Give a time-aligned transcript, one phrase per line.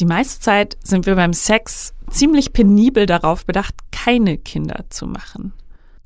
[0.00, 5.52] Die meiste Zeit sind wir beim Sex ziemlich penibel darauf bedacht, keine Kinder zu machen.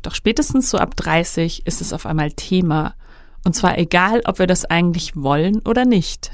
[0.02, 2.96] Doch spätestens so ab 30 ist es auf einmal Thema.
[3.44, 6.32] Und zwar egal, ob wir das eigentlich wollen oder nicht.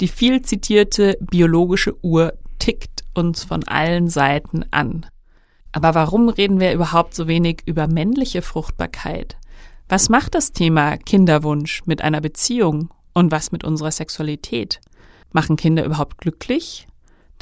[0.00, 5.04] Die viel zitierte biologische Uhr tickt uns von allen Seiten an.
[5.72, 9.36] Aber warum reden wir überhaupt so wenig über männliche Fruchtbarkeit?
[9.88, 14.80] Was macht das Thema Kinderwunsch mit einer Beziehung und was mit unserer Sexualität?
[15.32, 16.86] Machen Kinder überhaupt glücklich?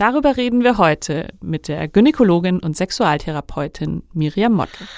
[0.00, 4.88] Darüber reden wir heute mit der Gynäkologin und Sexualtherapeutin Miriam Motte.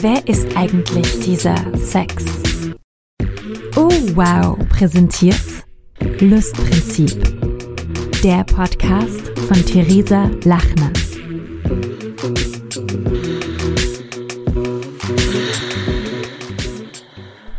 [0.00, 2.24] Wer ist eigentlich dieser Sex?
[3.74, 5.42] Oh wow, präsentiert
[6.20, 7.20] Lustprinzip.
[8.22, 10.92] Der Podcast von Theresa Lachner.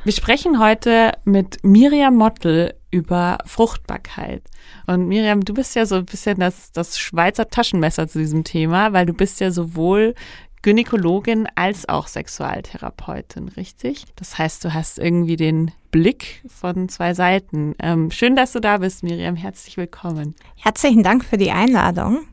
[0.05, 4.43] Wir sprechen heute mit Miriam Mottl über Fruchtbarkeit.
[4.87, 8.93] Und Miriam, du bist ja so ein bisschen das, das Schweizer Taschenmesser zu diesem Thema,
[8.93, 10.15] weil du bist ja sowohl
[10.61, 14.05] Gynäkologin als auch Sexualtherapeutin, richtig?
[14.17, 17.75] Das heißt, du hast irgendwie den Blick von zwei Seiten.
[17.79, 19.35] Ähm, schön, dass du da bist, Miriam.
[19.35, 20.35] Herzlich willkommen.
[20.57, 22.25] Herzlichen Dank für die Einladung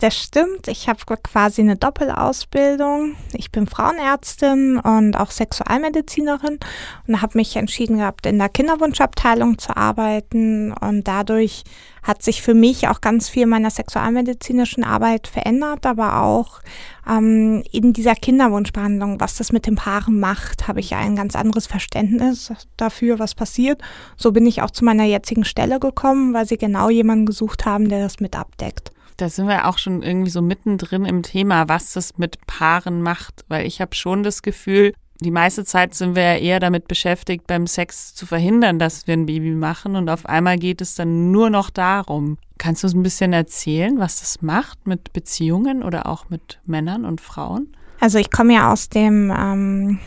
[0.00, 0.66] das stimmt.
[0.68, 3.16] Ich habe quasi eine Doppelausbildung.
[3.34, 6.58] Ich bin Frauenärztin und auch Sexualmedizinerin
[7.06, 10.72] und habe mich entschieden gehabt, in der Kinderwunschabteilung zu arbeiten.
[10.72, 11.64] Und dadurch
[12.02, 16.60] hat sich für mich auch ganz viel meiner sexualmedizinischen Arbeit verändert, aber auch
[17.06, 21.66] ähm, in dieser Kinderwunschbehandlung, was das mit den Paaren macht, habe ich ein ganz anderes
[21.66, 23.82] Verständnis dafür, was passiert.
[24.16, 27.90] So bin ich auch zu meiner jetzigen Stelle gekommen, weil sie genau jemanden gesucht haben,
[27.90, 31.92] der das mit abdeckt da sind wir auch schon irgendwie so mittendrin im Thema, was
[31.92, 36.22] das mit Paaren macht, weil ich habe schon das Gefühl, die meiste Zeit sind wir
[36.22, 40.24] ja eher damit beschäftigt, beim Sex zu verhindern, dass wir ein Baby machen und auf
[40.24, 42.38] einmal geht es dann nur noch darum.
[42.56, 47.04] Kannst du uns ein bisschen erzählen, was das macht mit Beziehungen oder auch mit Männern
[47.04, 47.76] und Frauen?
[48.00, 49.98] Also ich komme ja aus dem ähm,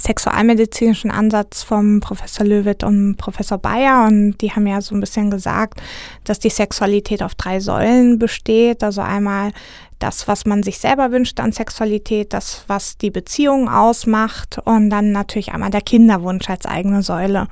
[0.00, 5.30] sexualmedizinischen Ansatz vom Professor Löwit und Professor Bayer und die haben ja so ein bisschen
[5.30, 5.80] gesagt,
[6.24, 8.82] dass die Sexualität auf drei Säulen besteht.
[8.82, 9.52] Also einmal
[9.98, 15.12] das, was man sich selber wünscht an Sexualität, das, was die Beziehung ausmacht und dann
[15.12, 17.48] natürlich einmal der Kinderwunsch als eigene Säule.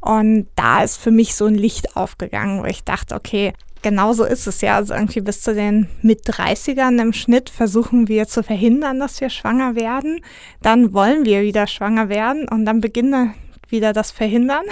[0.00, 3.52] Und da ist für mich so ein Licht aufgegangen, wo ich dachte, okay,
[3.82, 4.76] genau so ist es ja.
[4.76, 9.30] Also irgendwie bis zu den mit 30ern im Schnitt versuchen wir zu verhindern, dass wir
[9.30, 10.20] schwanger werden.
[10.62, 13.34] Dann wollen wir wieder schwanger werden und dann beginnen
[13.68, 14.64] wieder das Verhindern.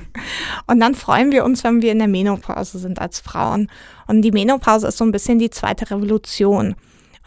[0.66, 3.68] und dann freuen wir uns, wenn wir in der Menopause sind als Frauen.
[4.06, 6.76] Und die Menopause ist so ein bisschen die zweite Revolution.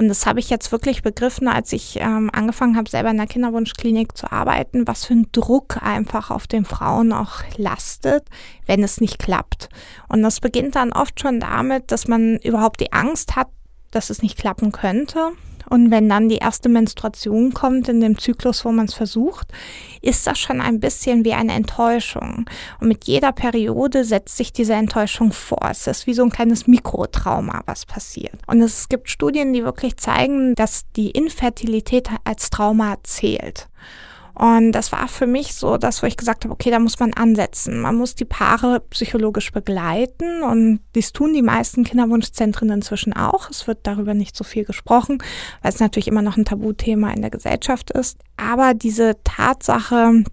[0.01, 3.28] Und das habe ich jetzt wirklich begriffen, als ich ähm, angefangen habe, selber in der
[3.28, 8.28] Kinderwunschklinik zu arbeiten, was für ein Druck einfach auf den Frauen auch lastet,
[8.66, 9.69] wenn es nicht klappt.
[10.07, 13.50] Und das beginnt dann oft schon damit, dass man überhaupt die Angst hat,
[13.91, 15.34] dass es nicht klappen könnte.
[15.72, 19.48] Und wenn dann die erste Menstruation kommt in dem Zyklus, wo man es versucht,
[20.02, 22.46] ist das schon ein bisschen wie eine Enttäuschung.
[22.82, 25.66] Und mit jeder Periode setzt sich diese Enttäuschung vor.
[25.72, 28.36] Es ist wie so ein kleines Mikrotrauma, was passiert.
[28.48, 33.70] Und es gibt Studien, die wirklich zeigen, dass die Infertilität als Trauma zählt.
[34.34, 37.14] Und das war für mich so das, wo ich gesagt habe, okay, da muss man
[37.14, 37.80] ansetzen.
[37.80, 43.50] Man muss die Paare psychologisch begleiten und dies tun die meisten Kinderwunschzentren inzwischen auch.
[43.50, 45.22] Es wird darüber nicht so viel gesprochen,
[45.62, 48.19] weil es natürlich immer noch ein Tabuthema in der Gesellschaft ist.
[48.38, 50.24] Aber diese Tatsache,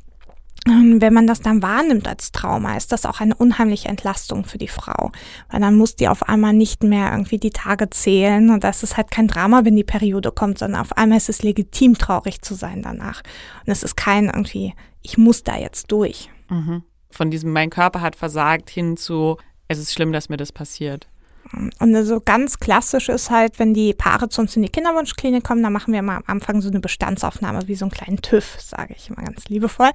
[0.69, 4.69] wenn man das dann wahrnimmt als Trauma, ist das auch eine unheimliche Entlastung für die
[4.69, 5.11] Frau.
[5.51, 8.97] Weil dann muss die auf einmal nicht mehr irgendwie die Tage zählen und das ist
[8.97, 12.55] halt kein Drama, wenn die Periode kommt, sondern auf einmal ist es legitim, traurig zu
[12.55, 13.23] sein danach.
[13.67, 16.31] Und es ist kein irgendwie, ich muss da jetzt durch.
[16.49, 16.83] Mhm.
[17.11, 19.37] Von diesem, mein Körper hat versagt, hin zu,
[19.69, 21.09] es ist schlimm, dass mir das passiert.
[21.53, 25.63] Und so ganz klassisch ist halt, wenn die Paare zu uns in die Kinderwunschklinik kommen,
[25.63, 28.95] dann machen wir mal am Anfang so eine Bestandsaufnahme, wie so einen kleinen TÜV, sage
[28.97, 29.91] ich immer ganz liebevoll.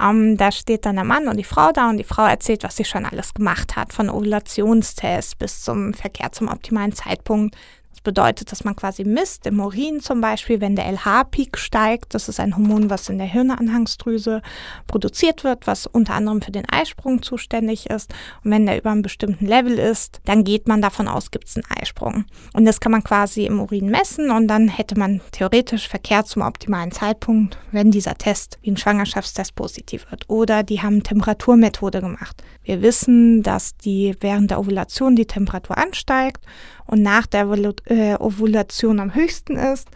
[0.00, 2.76] Ähm, da steht dann der Mann und die Frau da und die Frau erzählt, was
[2.76, 7.56] sie schon alles gemacht hat, von Ovulationstest bis zum Verkehr zum optimalen Zeitpunkt.
[7.90, 12.28] Das bedeutet, dass man quasi misst, im Urin zum Beispiel, wenn der LH-Peak steigt, das
[12.28, 14.42] ist ein Hormon, was in der Hirnanhangsdrüse
[14.86, 18.14] produziert wird, was unter anderem für den Eisprung zuständig ist.
[18.42, 21.56] Und wenn der über einem bestimmten Level ist, dann geht man davon aus, gibt es
[21.56, 22.24] einen Eisprung.
[22.54, 26.42] Und das kann man quasi im Urin messen und dann hätte man theoretisch Verkehr zum
[26.42, 30.24] optimalen Zeitpunkt, wenn dieser Test wie ein Schwangerschaftstest positiv wird.
[30.28, 32.42] Oder die haben Temperaturmethode gemacht.
[32.70, 36.46] Wir wissen, dass die während der Ovulation die Temperatur ansteigt
[36.86, 37.48] und nach der
[37.86, 39.88] äh, Ovulation am höchsten ist.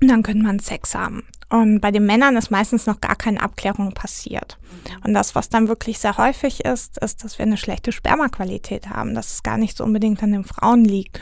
[0.00, 1.24] Und dann könnte man Sex haben.
[1.48, 4.56] Und bei den Männern ist meistens noch gar keine Abklärung passiert.
[5.04, 9.16] Und das, was dann wirklich sehr häufig ist, ist, dass wir eine schlechte Spermaqualität haben,
[9.16, 11.18] dass es gar nicht so unbedingt an den Frauen liegt.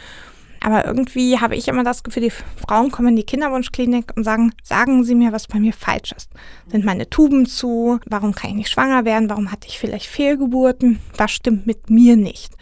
[0.62, 4.52] Aber irgendwie habe ich immer das Gefühl, die Frauen kommen in die Kinderwunschklinik und sagen,
[4.62, 6.30] sagen Sie mir, was bei mir falsch ist.
[6.70, 7.98] Sind meine Tuben zu?
[8.06, 9.30] Warum kann ich nicht schwanger werden?
[9.30, 11.00] Warum hatte ich vielleicht Fehlgeburten?
[11.16, 12.54] Was stimmt mit mir nicht?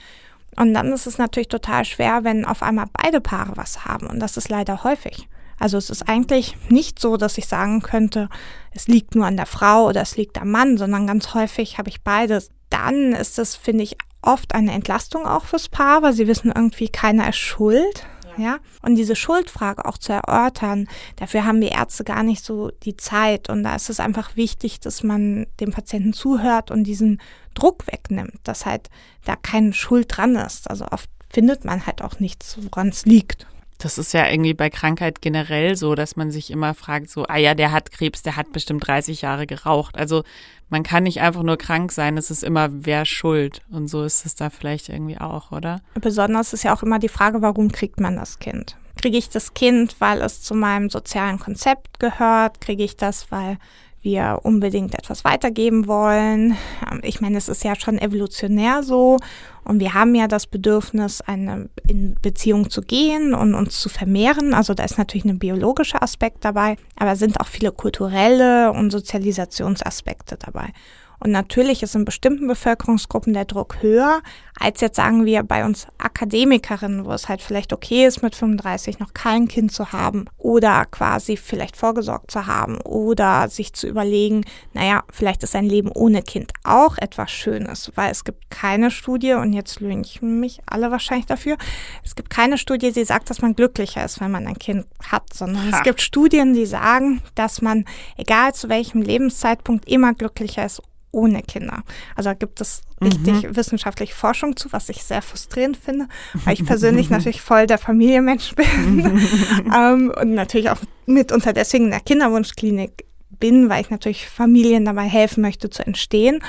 [0.56, 4.06] Und dann ist es natürlich total schwer, wenn auf einmal beide Paare was haben.
[4.06, 5.28] Und das ist leider häufig.
[5.58, 8.28] Also es ist eigentlich nicht so, dass ich sagen könnte,
[8.72, 11.88] es liegt nur an der Frau oder es liegt am Mann, sondern ganz häufig habe
[11.88, 12.50] ich beides.
[12.70, 13.96] Dann ist es, finde ich,
[14.28, 18.06] oft eine Entlastung auch fürs Paar, weil sie wissen irgendwie, keiner ist schuld.
[18.36, 18.58] Ja.
[18.82, 20.86] Und diese Schuldfrage auch zu erörtern,
[21.16, 23.48] dafür haben wir Ärzte gar nicht so die Zeit.
[23.48, 27.20] Und da ist es einfach wichtig, dass man dem Patienten zuhört und diesen
[27.54, 28.90] Druck wegnimmt, dass halt
[29.24, 30.70] da keine Schuld dran ist.
[30.70, 33.48] Also oft findet man halt auch nichts, woran es liegt.
[33.78, 37.36] Das ist ja irgendwie bei Krankheit generell so, dass man sich immer fragt, so, ah
[37.36, 39.96] ja, der hat Krebs, der hat bestimmt 30 Jahre geraucht.
[39.96, 40.24] Also
[40.68, 43.62] man kann nicht einfach nur krank sein, es ist immer wer schuld.
[43.70, 45.80] Und so ist es da vielleicht irgendwie auch, oder?
[45.94, 48.76] Besonders ist ja auch immer die Frage, warum kriegt man das Kind?
[49.00, 52.60] Kriege ich das Kind, weil es zu meinem sozialen Konzept gehört?
[52.60, 53.58] Kriege ich das, weil
[54.08, 56.56] wir unbedingt etwas weitergeben wollen.
[56.90, 59.18] Ähm, ich meine, es ist ja schon evolutionär so
[59.64, 64.54] und wir haben ja das Bedürfnis, eine in Beziehung zu gehen und uns zu vermehren.
[64.54, 70.38] Also da ist natürlich ein biologischer Aspekt dabei, aber sind auch viele kulturelle und Sozialisationsaspekte
[70.38, 70.72] dabei.
[71.20, 74.22] Und natürlich ist in bestimmten Bevölkerungsgruppen der Druck höher,
[74.58, 78.98] als jetzt sagen wir bei uns Akademikerinnen, wo es halt vielleicht okay ist, mit 35
[78.98, 84.44] noch kein Kind zu haben oder quasi vielleicht vorgesorgt zu haben oder sich zu überlegen,
[84.72, 89.34] naja, vielleicht ist ein Leben ohne Kind auch etwas Schönes, weil es gibt keine Studie,
[89.34, 91.56] und jetzt lünchen mich alle wahrscheinlich dafür,
[92.04, 95.32] es gibt keine Studie, die sagt, dass man glücklicher ist, wenn man ein Kind hat,
[95.32, 95.78] sondern ha.
[95.78, 97.84] es gibt Studien, die sagen, dass man,
[98.16, 101.82] egal zu welchem Lebenszeitpunkt, immer glücklicher ist ohne Kinder.
[102.14, 103.56] Also da gibt es richtig mhm.
[103.56, 106.06] wissenschaftliche Forschung zu, was ich sehr frustrierend finde,
[106.44, 109.20] weil ich persönlich natürlich voll der Familienmensch bin
[109.74, 115.04] ähm, und natürlich auch mitunter deswegen in der Kinderwunschklinik bin, weil ich natürlich Familien dabei
[115.04, 116.40] helfen möchte zu entstehen,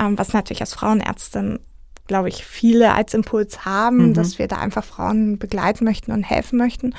[0.00, 1.60] ähm, was natürlich als Frauenärztin
[2.08, 4.14] glaube ich, viele als Impuls haben, mhm.
[4.14, 6.94] dass wir da einfach Frauen begleiten möchten und helfen möchten.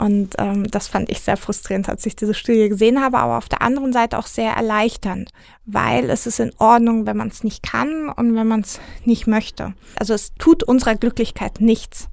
[0.00, 3.50] Und ähm, das fand ich sehr frustrierend, als ich diese Studie gesehen habe, aber auf
[3.50, 5.28] der anderen Seite auch sehr erleichternd,
[5.66, 9.26] weil es ist in Ordnung, wenn man es nicht kann und wenn man es nicht
[9.26, 9.74] möchte.
[9.96, 12.08] Also es tut unserer Glücklichkeit nichts,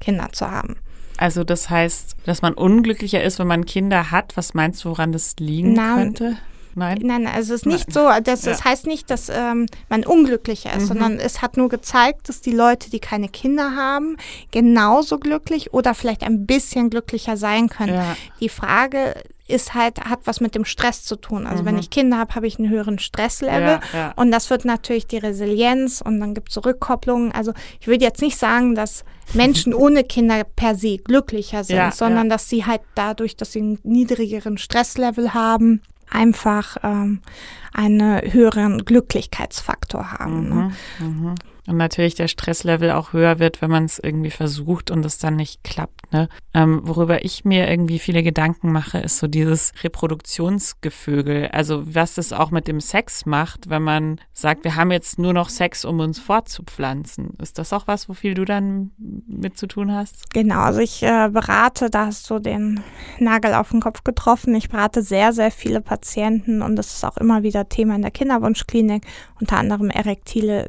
[0.00, 0.76] Kinder zu haben.
[1.16, 4.36] Also das heißt, dass man unglücklicher ist, wenn man Kinder hat.
[4.36, 6.36] Was meinst du, woran das liegen Na, könnte?
[6.74, 6.98] Nein?
[7.02, 8.64] Nein, also es ist nicht so, das, das ja.
[8.64, 10.86] heißt nicht, dass ähm, man unglücklicher ist, mhm.
[10.86, 14.16] sondern es hat nur gezeigt, dass die Leute, die keine Kinder haben,
[14.50, 17.94] genauso glücklich oder vielleicht ein bisschen glücklicher sein können.
[17.94, 18.16] Ja.
[18.40, 19.14] Die Frage
[19.50, 21.46] ist halt, hat was mit dem Stress zu tun.
[21.46, 21.66] Also mhm.
[21.66, 24.12] wenn ich Kinder habe, habe ich einen höheren Stresslevel ja, ja.
[24.16, 27.32] und das wird natürlich die Resilienz und dann gibt es Rückkopplungen.
[27.32, 31.92] Also ich würde jetzt nicht sagen, dass Menschen ohne Kinder per se glücklicher sind, ja,
[31.92, 37.20] sondern dass sie halt dadurch, dass sie einen niedrigeren Stresslevel haben, einfach ähm,
[37.72, 40.48] einen höheren Glücklichkeitsfaktor haben.
[40.48, 40.72] Mhm, ne?
[40.98, 41.34] mhm.
[41.70, 45.36] Und natürlich der Stresslevel auch höher wird, wenn man es irgendwie versucht und es dann
[45.36, 46.12] nicht klappt.
[46.12, 46.28] Ne?
[46.52, 51.46] Ähm, worüber ich mir irgendwie viele Gedanken mache, ist so dieses Reproduktionsgefügel.
[51.52, 55.32] Also was das auch mit dem Sex macht, wenn man sagt, wir haben jetzt nur
[55.32, 57.34] noch Sex, um uns fortzupflanzen.
[57.40, 58.90] Ist das auch was, wofür du dann
[59.28, 60.28] mit zu tun hast?
[60.34, 62.80] Genau, also ich äh, berate, da hast du den
[63.20, 64.56] Nagel auf den Kopf getroffen.
[64.56, 68.10] Ich berate sehr, sehr viele Patienten und das ist auch immer wieder Thema in der
[68.10, 69.06] Kinderwunschklinik,
[69.38, 70.68] unter anderem erektile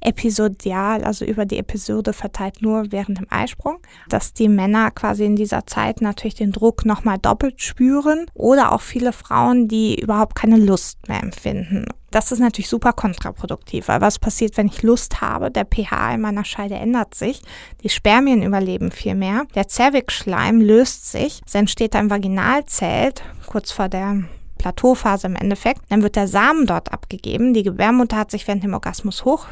[0.00, 5.36] Episodial, also über die Episode verteilt nur während dem Eisprung, dass die Männer quasi in
[5.36, 10.56] dieser Zeit natürlich den Druck nochmal doppelt spüren oder auch viele Frauen, die überhaupt keine
[10.56, 11.86] Lust mehr empfinden.
[12.10, 15.50] Das ist natürlich super kontraproduktiv, weil was passiert, wenn ich Lust habe?
[15.50, 17.42] Der pH in meiner Scheide ändert sich,
[17.82, 23.88] die Spermien überleben viel mehr, der Zervixschleim löst sich, es entsteht ein Vaginalzelt kurz vor
[23.88, 24.24] der
[24.66, 25.82] Plateauphase im Endeffekt.
[25.90, 27.54] Dann wird der Samen dort abgegeben.
[27.54, 29.46] Die Gebärmutter hat sich während dem Orgasmus hoch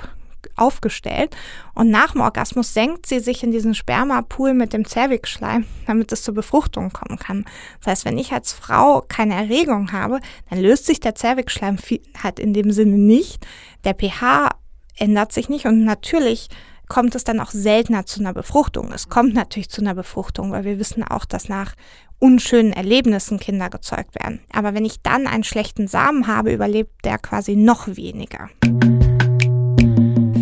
[0.56, 1.34] aufgestellt
[1.74, 6.22] und nach dem Orgasmus senkt sie sich in diesen Spermapool mit dem Zervixschleim, damit es
[6.22, 7.46] zur Befruchtung kommen kann.
[7.80, 11.78] Das heißt, wenn ich als Frau keine Erregung habe, dann löst sich der Zervixschleim
[12.22, 13.44] halt in dem Sinne nicht.
[13.84, 14.50] Der pH
[14.98, 16.50] ändert sich nicht und natürlich
[16.88, 18.92] kommt es dann auch seltener zu einer Befruchtung.
[18.92, 21.74] Es kommt natürlich zu einer Befruchtung, weil wir wissen auch, dass nach
[22.18, 24.40] unschönen Erlebnissen Kinder gezeugt werden.
[24.52, 28.50] Aber wenn ich dann einen schlechten Samen habe, überlebt der quasi noch weniger.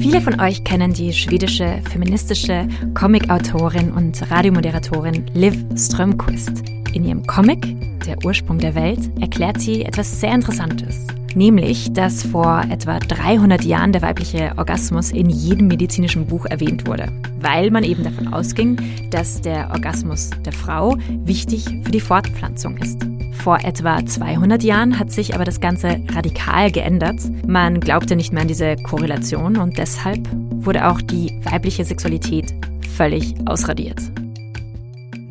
[0.00, 6.62] Viele von euch kennen die schwedische feministische Comicautorin und Radiomoderatorin Liv Strömquist.
[6.92, 7.60] In ihrem Comic
[8.04, 11.06] Der Ursprung der Welt erklärt sie etwas sehr Interessantes.
[11.34, 17.08] Nämlich, dass vor etwa 300 Jahren der weibliche Orgasmus in jedem medizinischen Buch erwähnt wurde,
[17.40, 18.78] weil man eben davon ausging,
[19.10, 23.06] dass der Orgasmus der Frau wichtig für die Fortpflanzung ist.
[23.42, 27.20] Vor etwa 200 Jahren hat sich aber das Ganze radikal geändert.
[27.46, 32.54] Man glaubte nicht mehr an diese Korrelation und deshalb wurde auch die weibliche Sexualität
[32.96, 34.00] völlig ausradiert.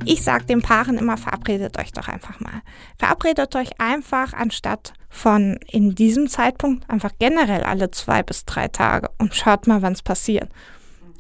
[0.06, 2.62] Ich sage den Paaren immer, verabredet euch doch einfach mal.
[2.98, 9.10] Verabredet euch einfach anstatt von in diesem Zeitpunkt einfach generell alle zwei bis drei Tage
[9.18, 10.50] und schaut mal, wann es passiert.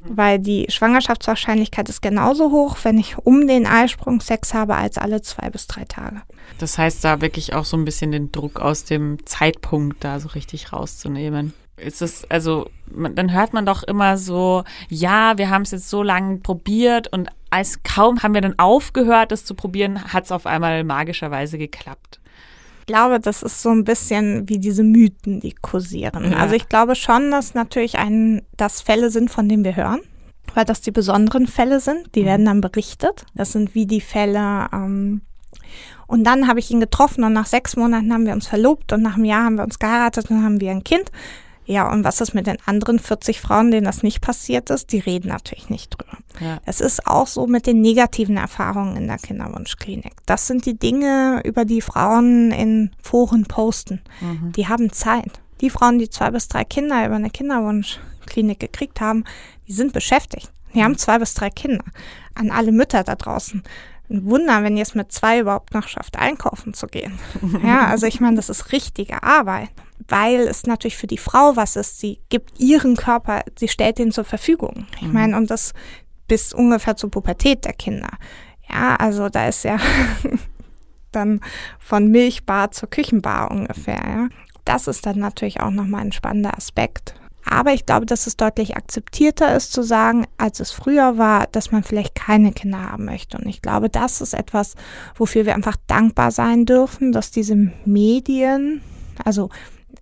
[0.03, 0.17] Mhm.
[0.17, 5.21] Weil die Schwangerschaftswahrscheinlichkeit ist genauso hoch, wenn ich um den Eisprung Sex habe, als alle
[5.21, 6.21] zwei bis drei Tage.
[6.57, 10.29] Das heißt, da wirklich auch so ein bisschen den Druck aus dem Zeitpunkt da so
[10.29, 15.63] richtig rauszunehmen ist es, also, man, dann hört man doch immer so, ja, wir haben
[15.63, 20.13] es jetzt so lange probiert und als kaum haben wir dann aufgehört, es zu probieren,
[20.13, 22.19] hat es auf einmal magischerweise geklappt.
[22.79, 26.31] Ich glaube, das ist so ein bisschen wie diese Mythen, die kursieren.
[26.31, 26.37] Ja.
[26.37, 29.99] Also ich glaube schon, dass natürlich ein, dass Fälle sind, von denen wir hören,
[30.55, 32.15] weil das die besonderen Fälle sind.
[32.15, 32.25] Die mhm.
[32.25, 33.25] werden dann berichtet.
[33.35, 34.67] Das sind wie die Fälle.
[34.73, 35.21] Ähm,
[36.07, 39.01] und dann habe ich ihn getroffen und nach sechs Monaten haben wir uns verlobt und
[39.01, 41.11] nach einem Jahr haben wir uns geheiratet und haben wir ein Kind.
[41.71, 44.91] Ja, und was ist mit den anderen 40 Frauen, denen das nicht passiert ist?
[44.91, 46.17] Die reden natürlich nicht drüber.
[46.41, 46.59] Ja.
[46.65, 50.11] Es ist auch so mit den negativen Erfahrungen in der Kinderwunschklinik.
[50.25, 54.01] Das sind die Dinge, über die Frauen in Foren posten.
[54.19, 54.51] Mhm.
[54.51, 55.39] Die haben Zeit.
[55.61, 59.23] Die Frauen, die zwei bis drei Kinder über eine Kinderwunschklinik gekriegt haben,
[59.69, 60.51] die sind beschäftigt.
[60.75, 61.85] Die haben zwei bis drei Kinder.
[62.35, 63.63] An alle Mütter da draußen.
[64.09, 67.17] Ein Wunder, wenn ihr es mit zwei überhaupt noch schafft, einkaufen zu gehen.
[67.63, 69.69] Ja, also ich meine, das ist richtige Arbeit
[70.07, 71.99] weil es natürlich für die Frau was ist.
[71.99, 74.87] Sie gibt ihren Körper, sie stellt ihn zur Verfügung.
[74.95, 75.13] Ich mhm.
[75.13, 75.73] meine, und das
[76.27, 78.11] bis ungefähr zur Pubertät der Kinder.
[78.69, 79.77] Ja, also da ist ja
[81.11, 81.41] dann
[81.79, 84.01] von Milchbar zur Küchenbar ungefähr.
[84.05, 84.29] Ja.
[84.65, 87.15] Das ist dann natürlich auch nochmal ein spannender Aspekt.
[87.43, 91.71] Aber ich glaube, dass es deutlich akzeptierter ist zu sagen, als es früher war, dass
[91.71, 93.37] man vielleicht keine Kinder haben möchte.
[93.37, 94.75] Und ich glaube, das ist etwas,
[95.15, 98.81] wofür wir einfach dankbar sein dürfen, dass diese Medien,
[99.25, 99.49] also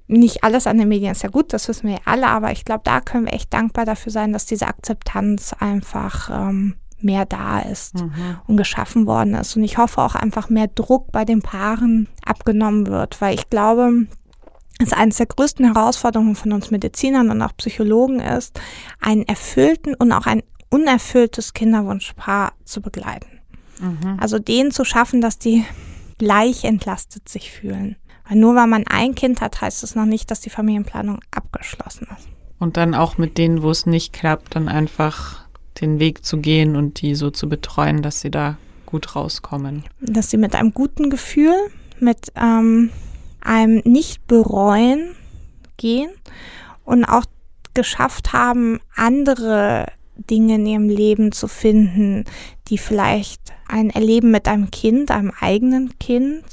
[0.10, 2.82] nicht alles an den Medien ist ja gut, das wissen wir alle, aber ich glaube,
[2.84, 7.96] da können wir echt dankbar dafür sein, dass diese Akzeptanz einfach ähm, mehr da ist
[7.96, 8.40] mhm.
[8.48, 9.56] und geschaffen worden ist.
[9.56, 14.08] Und ich hoffe auch einfach mehr Druck bei den Paaren abgenommen wird, weil ich glaube,
[14.80, 18.60] dass eines der größten Herausforderungen von uns Medizinern und auch Psychologen ist,
[19.00, 23.40] einen erfüllten und auch ein unerfülltes Kinderwunschpaar zu begleiten.
[23.80, 24.18] Mhm.
[24.20, 25.66] Also denen zu schaffen, dass die
[26.18, 27.96] gleich entlastet sich fühlen.
[28.30, 32.08] Weil nur weil man ein Kind hat, heißt es noch nicht, dass die Familienplanung abgeschlossen
[32.16, 32.28] ist.
[32.60, 35.46] Und dann auch mit denen, wo es nicht klappt, dann einfach
[35.82, 39.84] den Weg zu gehen und die so zu betreuen, dass sie da gut rauskommen.
[40.02, 41.56] Dass sie mit einem guten Gefühl,
[42.00, 42.92] mit ähm,
[43.42, 45.16] einem Nicht-Bereuen
[45.78, 46.12] gehen
[46.86, 47.26] und auch
[47.74, 52.26] geschafft haben, andere Dinge in ihrem Leben zu finden,
[52.68, 56.44] die vielleicht ein Erleben mit einem Kind, einem eigenen Kind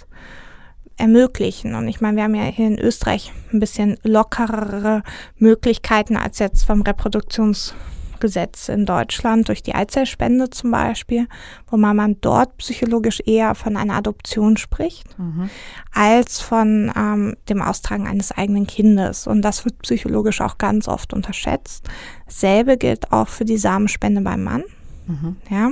[0.97, 1.75] ermöglichen.
[1.75, 5.03] Und ich meine, wir haben ja hier in Österreich ein bisschen lockerere
[5.39, 11.29] Möglichkeiten als jetzt vom Reproduktionsgesetz in Deutschland durch die Eizellspende zum Beispiel,
[11.69, 15.51] wo man, dort psychologisch eher von einer Adoption spricht, mhm.
[15.93, 19.27] als von ähm, dem Austragen eines eigenen Kindes.
[19.27, 21.89] Und das wird psychologisch auch ganz oft unterschätzt.
[22.25, 24.65] Dasselbe gilt auch für die Samenspende beim Mann.
[25.07, 25.37] Mhm.
[25.51, 25.71] Ja,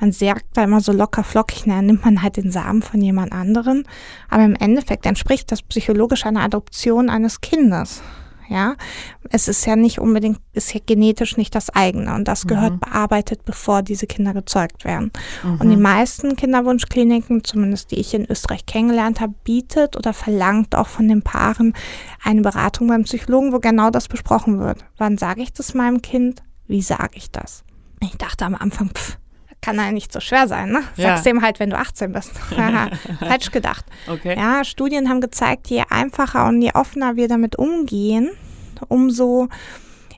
[0.00, 3.32] man sagt da immer so locker flockig, na, nimmt man halt den Samen von jemand
[3.32, 3.84] anderen.
[4.28, 8.02] Aber im Endeffekt entspricht das psychologisch einer Adoption eines Kindes.
[8.48, 8.74] Ja,
[9.30, 12.80] es ist ja nicht unbedingt, ist ja genetisch nicht das eigene und das gehört mhm.
[12.80, 15.10] bearbeitet, bevor diese Kinder gezeugt werden.
[15.42, 15.56] Mhm.
[15.58, 20.88] Und die meisten Kinderwunschkliniken, zumindest die ich in Österreich kennengelernt habe, bietet oder verlangt auch
[20.88, 21.72] von den Paaren
[22.22, 24.84] eine Beratung beim Psychologen, wo genau das besprochen wird.
[24.98, 26.42] Wann sage ich das meinem Kind?
[26.66, 27.64] Wie sage ich das?
[28.02, 29.16] Ich dachte am Anfang, pff,
[29.62, 30.82] kann ja nicht so schwer sein, ne?
[30.96, 31.32] Sagst ja.
[31.32, 32.32] dem halt, wenn du 18 bist.
[33.20, 33.86] Falsch gedacht.
[34.08, 34.36] Okay.
[34.36, 38.30] Ja, Studien haben gezeigt, je einfacher und je offener wir damit umgehen,
[38.88, 39.48] umso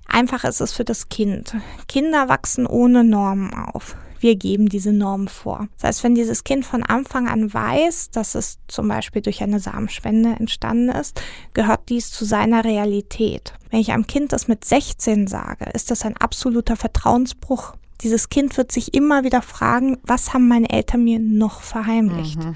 [0.08, 1.54] einfacher ist es für das Kind.
[1.88, 3.96] Kinder wachsen ohne Normen auf.
[4.24, 5.68] Wir geben diese Normen vor.
[5.76, 9.60] Das heißt, wenn dieses Kind von Anfang an weiß, dass es zum Beispiel durch eine
[9.60, 11.20] Samenspende entstanden ist,
[11.52, 13.52] gehört dies zu seiner Realität.
[13.68, 17.74] Wenn ich einem Kind das mit 16 sage, ist das ein absoluter Vertrauensbruch.
[18.04, 22.44] Dieses Kind wird sich immer wieder fragen, was haben meine Eltern mir noch verheimlicht?
[22.44, 22.54] Mhm.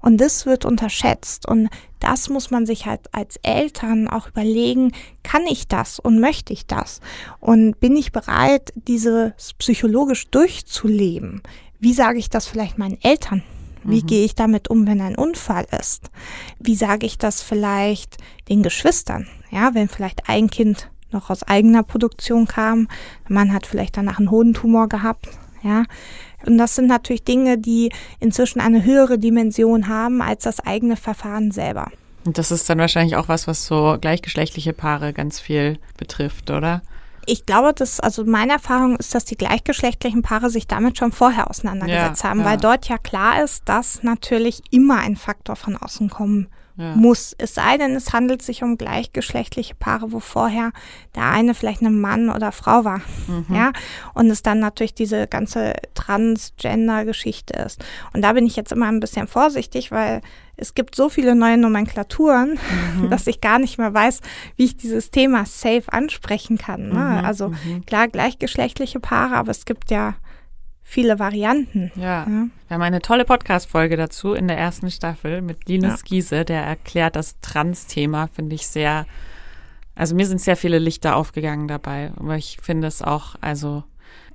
[0.00, 1.48] Und das wird unterschätzt.
[1.48, 4.92] Und das muss man sich halt als Eltern auch überlegen,
[5.22, 7.00] kann ich das und möchte ich das?
[7.40, 11.42] Und bin ich bereit, dieses psychologisch durchzuleben?
[11.78, 13.42] Wie sage ich das vielleicht meinen Eltern?
[13.82, 14.06] Wie mhm.
[14.06, 16.10] gehe ich damit um, wenn ein Unfall ist?
[16.58, 18.18] Wie sage ich das vielleicht
[18.50, 19.26] den Geschwistern?
[19.50, 22.88] Ja, wenn vielleicht ein Kind noch aus eigener Produktion kam,
[23.28, 25.28] der Mann hat vielleicht danach einen Hodentumor gehabt,
[25.62, 25.84] ja.
[26.46, 31.50] Und das sind natürlich Dinge, die inzwischen eine höhere Dimension haben als das eigene Verfahren
[31.50, 31.88] selber.
[32.24, 36.82] Und das ist dann wahrscheinlich auch was, was so gleichgeschlechtliche Paare ganz viel betrifft, oder?
[37.26, 41.50] Ich glaube, dass, also meine Erfahrung ist, dass die gleichgeschlechtlichen Paare sich damit schon vorher
[41.50, 42.46] auseinandergesetzt ja, haben, ja.
[42.46, 46.48] weil dort ja klar ist, dass natürlich immer ein Faktor von außen kommen
[46.80, 46.94] ja.
[46.94, 47.34] muss.
[47.38, 50.72] Es sei denn, es handelt sich um gleichgeschlechtliche Paare, wo vorher
[51.14, 53.02] der eine vielleicht ein Mann oder Frau war.
[53.26, 53.54] Mhm.
[53.54, 53.72] Ja.
[54.14, 57.84] Und es dann natürlich diese ganze Transgender-Geschichte ist.
[58.14, 60.22] Und da bin ich jetzt immer ein bisschen vorsichtig, weil
[60.56, 62.58] es gibt so viele neue Nomenklaturen,
[62.98, 63.10] mhm.
[63.10, 64.20] dass ich gar nicht mehr weiß,
[64.56, 66.88] wie ich dieses Thema safe ansprechen kann.
[66.88, 67.18] Ne?
[67.18, 67.24] Mhm.
[67.24, 67.84] Also mhm.
[67.86, 70.14] klar, gleichgeschlechtliche Paare, aber es gibt ja
[70.90, 71.92] viele Varianten.
[71.94, 72.26] Ja.
[72.26, 72.26] ja.
[72.26, 76.04] Wir haben eine tolle Podcast-Folge dazu in der ersten Staffel mit Linus ja.
[76.04, 79.06] Giese, der erklärt das Trans-Thema, finde ich sehr,
[79.94, 83.84] also mir sind sehr viele Lichter aufgegangen dabei, aber ich finde es auch, also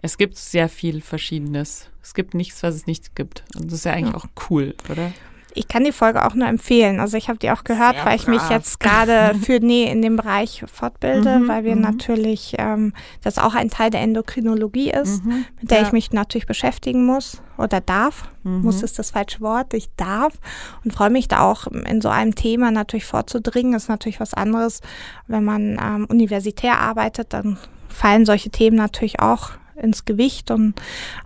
[0.02, 1.90] es gibt sehr viel Verschiedenes.
[2.02, 3.44] Es gibt nichts, was es nicht gibt.
[3.56, 4.30] Und das ist ja eigentlich ja.
[4.30, 5.12] auch cool, oder?
[5.56, 7.00] Ich kann die Folge auch nur empfehlen.
[7.00, 10.02] Also ich habe die auch gehört, Sehr weil ich mich jetzt gerade für nee in
[10.02, 11.82] dem Bereich fortbilde, mhm, weil wir mhm.
[11.82, 12.94] natürlich ähm,
[13.24, 15.88] das auch ein Teil der Endokrinologie ist, mhm, mit der ja.
[15.88, 18.30] ich mich natürlich beschäftigen muss oder darf.
[18.44, 18.62] Mhm.
[18.62, 19.74] Muss ist das falsche Wort.
[19.74, 20.34] Ich darf
[20.84, 23.74] und freue mich da auch in so einem Thema natürlich vorzudringen.
[23.74, 24.82] ist natürlich was anderes,
[25.28, 27.58] wenn man ähm, universitär arbeitet, dann
[27.88, 30.74] fallen solche Themen natürlich auch ins Gewicht und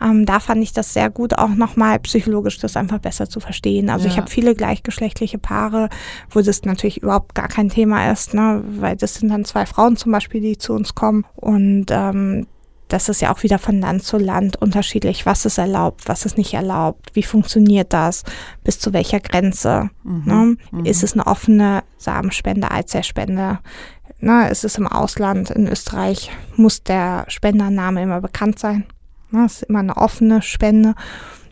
[0.02, 3.90] ähm, da fand ich das sehr gut, auch nochmal psychologisch das einfach besser zu verstehen.
[3.90, 4.12] Also ja.
[4.12, 5.90] ich habe viele gleichgeschlechtliche Paare,
[6.30, 8.64] wo das natürlich überhaupt gar kein Thema ist, ne?
[8.80, 12.48] weil das sind dann zwei Frauen zum Beispiel, die zu uns kommen und ähm,
[12.90, 16.38] das ist ja auch wieder von Land zu Land unterschiedlich, was ist erlaubt, was ist
[16.38, 18.24] nicht erlaubt, wie funktioniert das,
[18.64, 19.92] bis zu welcher Grenze.
[20.04, 20.24] Mhm.
[20.26, 20.58] Ne?
[20.72, 20.86] Mhm.
[20.86, 23.60] Ist es eine offene Samenspende, Eizellspende?
[24.22, 28.86] Ne, es ist im Ausland, in Österreich muss der Spendername immer bekannt sein.
[29.32, 30.96] Ne, es ist immer eine offene Spende,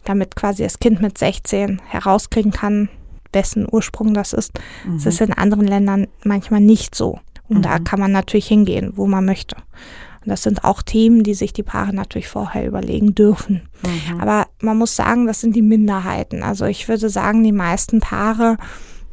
[0.03, 2.89] damit quasi das Kind mit 16 herauskriegen kann,
[3.31, 4.59] wessen Ursprung das ist.
[4.85, 4.95] Mhm.
[4.95, 7.19] Das ist in anderen Ländern manchmal nicht so.
[7.47, 7.61] Und mhm.
[7.61, 9.55] da kann man natürlich hingehen, wo man möchte.
[9.55, 13.69] Und das sind auch Themen, die sich die Paare natürlich vorher überlegen dürfen.
[13.83, 14.19] Mhm.
[14.19, 16.43] Aber man muss sagen, das sind die Minderheiten.
[16.43, 18.57] Also ich würde sagen, die meisten Paare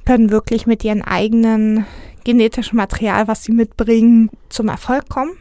[0.04, 1.86] können wirklich mit ihren eigenen
[2.24, 5.32] genetischen Material, was sie mitbringen, zum Erfolg kommen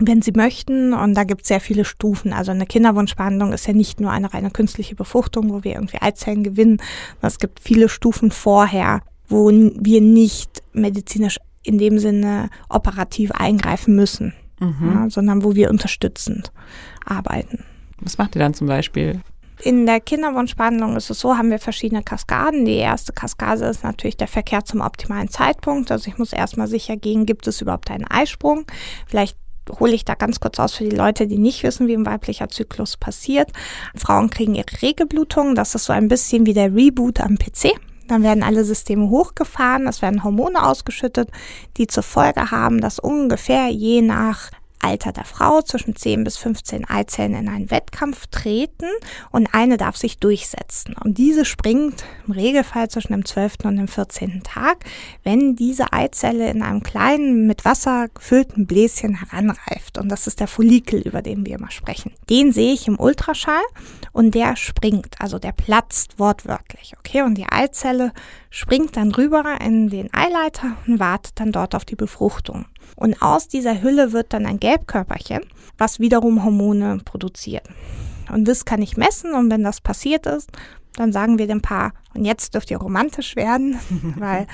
[0.00, 0.92] wenn sie möchten.
[0.92, 2.32] Und da gibt es sehr viele Stufen.
[2.32, 6.42] Also eine Kinderwunschbehandlung ist ja nicht nur eine reine künstliche Befruchtung, wo wir irgendwie Eizellen
[6.42, 6.78] gewinnen.
[7.20, 14.32] Es gibt viele Stufen vorher, wo wir nicht medizinisch in dem Sinne operativ eingreifen müssen,
[14.60, 14.92] mhm.
[14.92, 16.52] ja, sondern wo wir unterstützend
[17.04, 17.64] arbeiten.
[18.00, 19.20] Was macht ihr dann zum Beispiel?
[19.60, 22.64] In der Kinderwunschbehandlung ist es so, haben wir verschiedene Kaskaden.
[22.64, 25.90] Die erste Kaskade ist natürlich der Verkehr zum optimalen Zeitpunkt.
[25.90, 28.66] Also ich muss erstmal sicher gehen, gibt es überhaupt einen Eisprung?
[29.06, 29.36] Vielleicht
[29.80, 32.48] hole ich da ganz kurz aus für die Leute, die nicht wissen, wie ein weiblicher
[32.48, 33.50] Zyklus passiert.
[33.94, 35.54] Frauen kriegen ihre Regelblutung.
[35.54, 37.72] Das ist so ein bisschen wie der Reboot am PC.
[38.06, 41.30] Dann werden alle Systeme hochgefahren, es werden Hormone ausgeschüttet,
[41.76, 46.88] die zur Folge haben, dass ungefähr je nach Alter der Frau zwischen 10 bis 15
[46.88, 48.86] Eizellen in einen Wettkampf treten
[49.30, 50.94] und eine darf sich durchsetzen.
[51.02, 53.56] Und diese springt im Regelfall zwischen dem 12.
[53.64, 54.42] und dem 14.
[54.42, 54.84] Tag,
[55.24, 59.98] wenn diese Eizelle in einem kleinen, mit Wasser gefüllten Bläschen heranreift.
[59.98, 62.12] Und das ist der Follikel, über den wir immer sprechen.
[62.30, 63.64] Den sehe ich im Ultraschall
[64.12, 66.94] und der springt, also der platzt wortwörtlich.
[66.98, 68.12] Okay, und die Eizelle
[68.50, 72.66] springt dann rüber in den Eileiter und wartet dann dort auf die Befruchtung.
[72.96, 75.42] Und aus dieser Hülle wird dann ein Gelbkörperchen,
[75.76, 77.64] was wiederum Hormone produziert.
[78.32, 80.50] Und das kann ich messen und wenn das passiert ist,
[80.96, 83.78] dann sagen wir dem Paar, und jetzt dürft ihr romantisch werden,
[84.18, 84.46] weil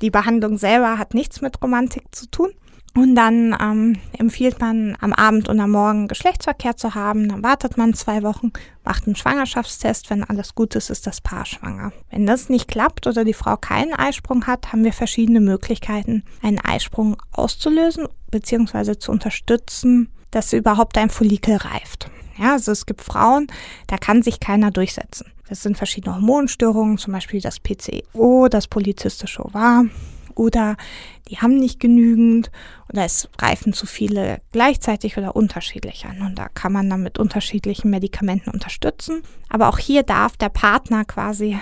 [0.00, 2.50] die Behandlung selber hat nichts mit Romantik zu tun.
[2.94, 7.28] Und dann ähm, empfiehlt man am Abend und am Morgen Geschlechtsverkehr zu haben.
[7.28, 8.52] Dann wartet man zwei Wochen,
[8.84, 10.10] macht einen Schwangerschaftstest.
[10.10, 11.92] Wenn alles gut ist, ist das Paar schwanger.
[12.10, 16.58] Wenn das nicht klappt oder die Frau keinen Eisprung hat, haben wir verschiedene Möglichkeiten, einen
[16.58, 18.98] Eisprung auszulösen bzw.
[18.98, 22.10] zu unterstützen, dass überhaupt ein Follikel reift.
[22.36, 23.48] Ja, also es gibt Frauen,
[23.86, 25.32] da kann sich keiner durchsetzen.
[25.48, 29.84] Das sind verschiedene Hormonstörungen, zum Beispiel das PCO, das polyzystische Ovar
[30.38, 30.76] oder
[31.28, 32.50] die haben nicht genügend
[32.90, 36.22] oder es reifen zu viele gleichzeitig oder unterschiedlich an.
[36.22, 39.22] Und da kann man dann mit unterschiedlichen Medikamenten unterstützen.
[39.48, 41.58] Aber auch hier darf der Partner quasi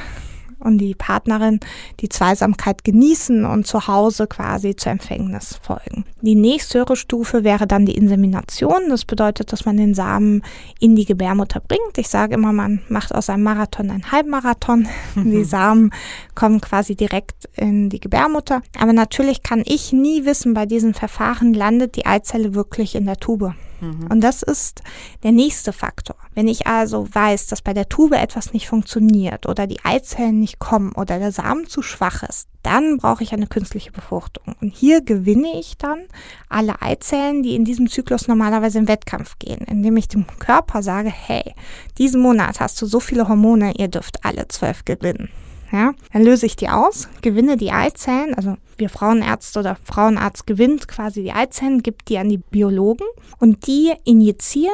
[0.59, 1.61] und die Partnerin
[2.01, 6.05] die Zweisamkeit genießen und zu Hause quasi zur Empfängnis folgen.
[6.23, 8.89] Die nächsthöhere Stufe wäre dann die Insemination.
[8.89, 10.43] Das bedeutet, dass man den Samen
[10.81, 11.99] in die Gebärmutter bringt.
[11.99, 14.89] Ich sage immer, man macht aus einem Marathon einen Halbmarathon.
[15.17, 15.91] Die Samen
[16.35, 18.63] kommen quasi direkt in die Gebärmutter.
[18.79, 23.17] Aber natürlich kann ich nie wissen, bei diesen Verfahren landet die Eizelle wirklich in der
[23.17, 23.55] Tube.
[23.81, 24.07] Mhm.
[24.11, 24.83] Und das ist
[25.23, 26.17] der nächste Faktor.
[26.35, 30.59] Wenn ich also weiß, dass bei der Tube etwas nicht funktioniert oder die Eizellen nicht
[30.59, 34.55] kommen oder der Samen zu schwach ist, dann brauche ich eine künstliche Befruchtung.
[34.61, 36.01] Und hier gewinne ich dann
[36.49, 41.11] alle Eizellen, die in diesem Zyklus normalerweise im Wettkampf gehen, indem ich dem Körper sage,
[41.11, 41.55] hey,
[41.99, 45.29] diesen Monat hast du so viele Hormone, ihr dürft alle zwölf gewinnen.
[45.73, 50.87] Ja, dann löse ich die aus, gewinne die Eizellen, also wir Frauenärzte oder Frauenarzt gewinnt
[50.87, 53.07] quasi die Eizellen, gibt die an die Biologen
[53.39, 54.73] und die injizieren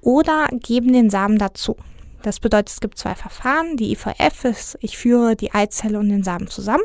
[0.00, 1.76] oder geben den Samen dazu.
[2.22, 3.76] Das bedeutet, es gibt zwei Verfahren.
[3.76, 6.84] Die IVF ist, ich führe die Eizelle und den Samen zusammen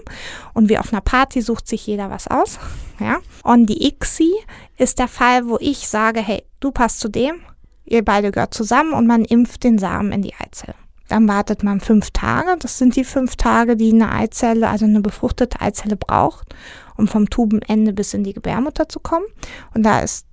[0.54, 2.60] und wie auf einer Party sucht sich jeder was aus.
[3.00, 3.20] Ja.
[3.44, 4.32] Und die ICSI
[4.78, 7.42] ist der Fall, wo ich sage, hey, du passt zu dem,
[7.86, 10.76] ihr beide gehört zusammen und man impft den Samen in die Eizelle.
[11.14, 12.58] Dann wartet man fünf Tage.
[12.58, 16.56] Das sind die fünf Tage, die eine Eizelle, also eine befruchtete Eizelle braucht,
[16.98, 19.28] um vom Tubenende bis in die Gebärmutter zu kommen.
[19.76, 20.26] Und da ist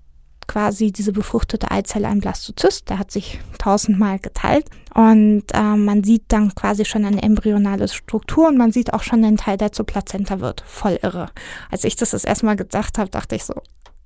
[0.48, 6.24] quasi diese befruchtete Eizelle ein Blastozyst, der hat sich tausendmal geteilt und äh, man sieht
[6.28, 9.84] dann quasi schon eine embryonale Struktur und man sieht auch schon den Teil, der zur
[9.84, 10.64] Plazenta wird.
[10.66, 11.26] Voll irre.
[11.70, 13.52] Als ich das das erstmal gesagt habe, dachte ich so,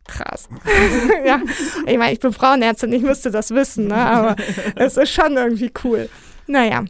[0.08, 0.48] krass.
[1.24, 1.40] ja,
[1.86, 3.94] ich meine, ich bin Frauenärztin, ich müsste das wissen, ne?
[3.94, 4.36] aber
[4.74, 6.10] es ist schon irgendwie cool.
[6.46, 6.84] Naja,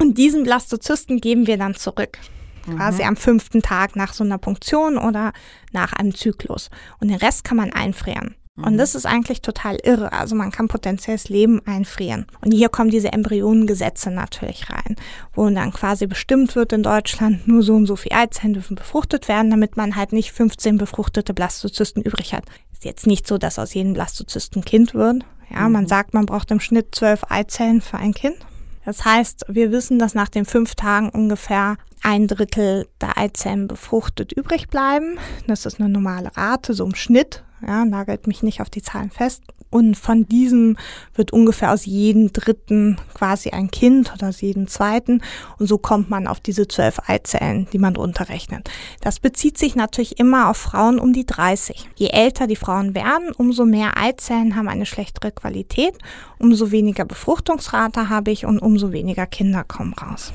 [0.00, 2.18] und diesen Blastozysten geben wir dann zurück.
[2.64, 3.08] Quasi mhm.
[3.08, 5.32] am fünften Tag nach so einer Punktion oder
[5.72, 6.70] nach einem Zyklus.
[6.98, 8.36] Und den Rest kann man einfrieren.
[8.56, 8.78] Und mhm.
[8.78, 10.12] das ist eigentlich total irre.
[10.12, 12.26] Also man kann potenzielles Leben einfrieren.
[12.40, 14.96] Und hier kommen diese Embryonengesetze natürlich rein,
[15.34, 19.26] wo dann quasi bestimmt wird in Deutschland, nur so und so viele Eizellen dürfen befruchtet
[19.26, 22.44] werden, damit man halt nicht 15 befruchtete Blastozysten übrig hat.
[22.72, 25.24] Ist jetzt nicht so, dass aus jedem Blastozysten Kind wird.
[25.50, 25.88] Ja, man mhm.
[25.88, 28.36] sagt, man braucht im Schnitt zwölf Eizellen für ein Kind.
[28.84, 34.32] Das heißt, wir wissen, dass nach den fünf Tagen ungefähr ein Drittel der Eizellen befruchtet
[34.32, 35.18] übrig bleiben.
[35.46, 37.44] Das ist eine normale Rate, so im Schnitt.
[37.66, 39.42] Ja, nagelt mich nicht auf die Zahlen fest.
[39.74, 40.78] Und von diesen
[41.16, 45.20] wird ungefähr aus jedem dritten quasi ein Kind oder aus jedem zweiten.
[45.58, 48.70] Und so kommt man auf diese zwölf Eizellen, die man runterrechnet.
[49.00, 51.90] Das bezieht sich natürlich immer auf Frauen um die 30.
[51.96, 55.98] Je älter die Frauen werden, umso mehr Eizellen haben eine schlechtere Qualität,
[56.38, 60.32] umso weniger Befruchtungsrate habe ich und umso weniger Kinder kommen raus.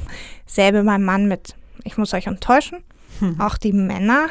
[0.48, 2.80] Selbe beim Mann mit, ich muss euch enttäuschen,
[3.20, 3.36] hm.
[3.40, 4.28] Auch die Männer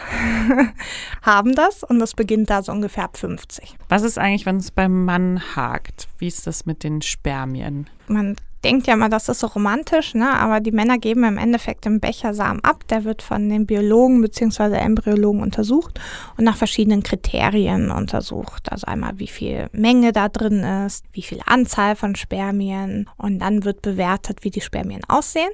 [1.22, 3.77] haben das und das beginnt da so ungefähr ab 50.
[3.88, 6.09] Was ist eigentlich, wenn es beim Mann hakt?
[6.18, 7.88] Wie ist das mit den Spermien?
[8.07, 10.31] Man denkt ja immer, das ist so romantisch, ne?
[10.31, 12.87] aber die Männer geben im Endeffekt den Bechersamen ab.
[12.88, 14.77] Der wird von den Biologen bzw.
[14.77, 16.01] Embryologen untersucht
[16.37, 18.70] und nach verschiedenen Kriterien untersucht.
[18.72, 23.64] Also einmal, wie viel Menge da drin ist, wie viel Anzahl von Spermien und dann
[23.64, 25.51] wird bewertet, wie die Spermien aussehen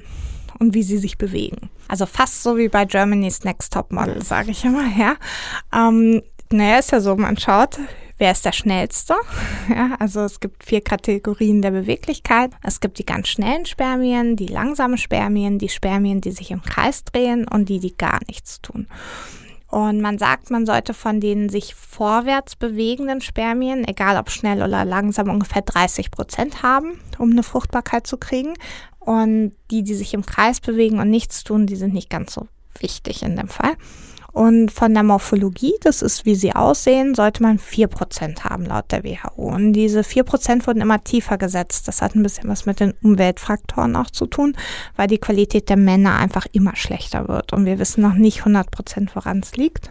[0.59, 1.71] und wie sie sich bewegen.
[1.89, 5.17] Also fast so wie bei Germany's Next Top Model, sage ich immer, ja.
[5.75, 7.79] Ähm, naja, ist ja so, man schaut,
[8.19, 9.15] wer ist der schnellste.
[9.75, 12.51] Ja, also es gibt vier Kategorien der Beweglichkeit.
[12.63, 17.03] Es gibt die ganz schnellen Spermien, die langsamen Spermien, die Spermien, die sich im Kreis
[17.05, 18.87] drehen und die, die gar nichts tun.
[19.75, 24.85] Und man sagt, man sollte von den sich vorwärts bewegenden Spermien, egal ob schnell oder
[24.85, 28.53] langsam, ungefähr 30 Prozent haben, um eine Fruchtbarkeit zu kriegen.
[29.05, 32.49] Und die, die sich im Kreis bewegen und nichts tun, die sind nicht ganz so
[32.81, 33.75] wichtig in dem Fall.
[34.35, 38.91] Und von der Morphologie, das ist, wie sie aussehen, sollte man vier Prozent haben laut
[38.91, 39.43] der WHO.
[39.43, 41.87] Und diese vier Prozent wurden immer tiefer gesetzt.
[41.87, 44.57] Das hat ein bisschen was mit den Umweltfaktoren auch zu tun,
[44.97, 47.53] weil die Qualität der Männer einfach immer schlechter wird.
[47.53, 49.91] Und wir wissen noch nicht 100%, woran es liegt.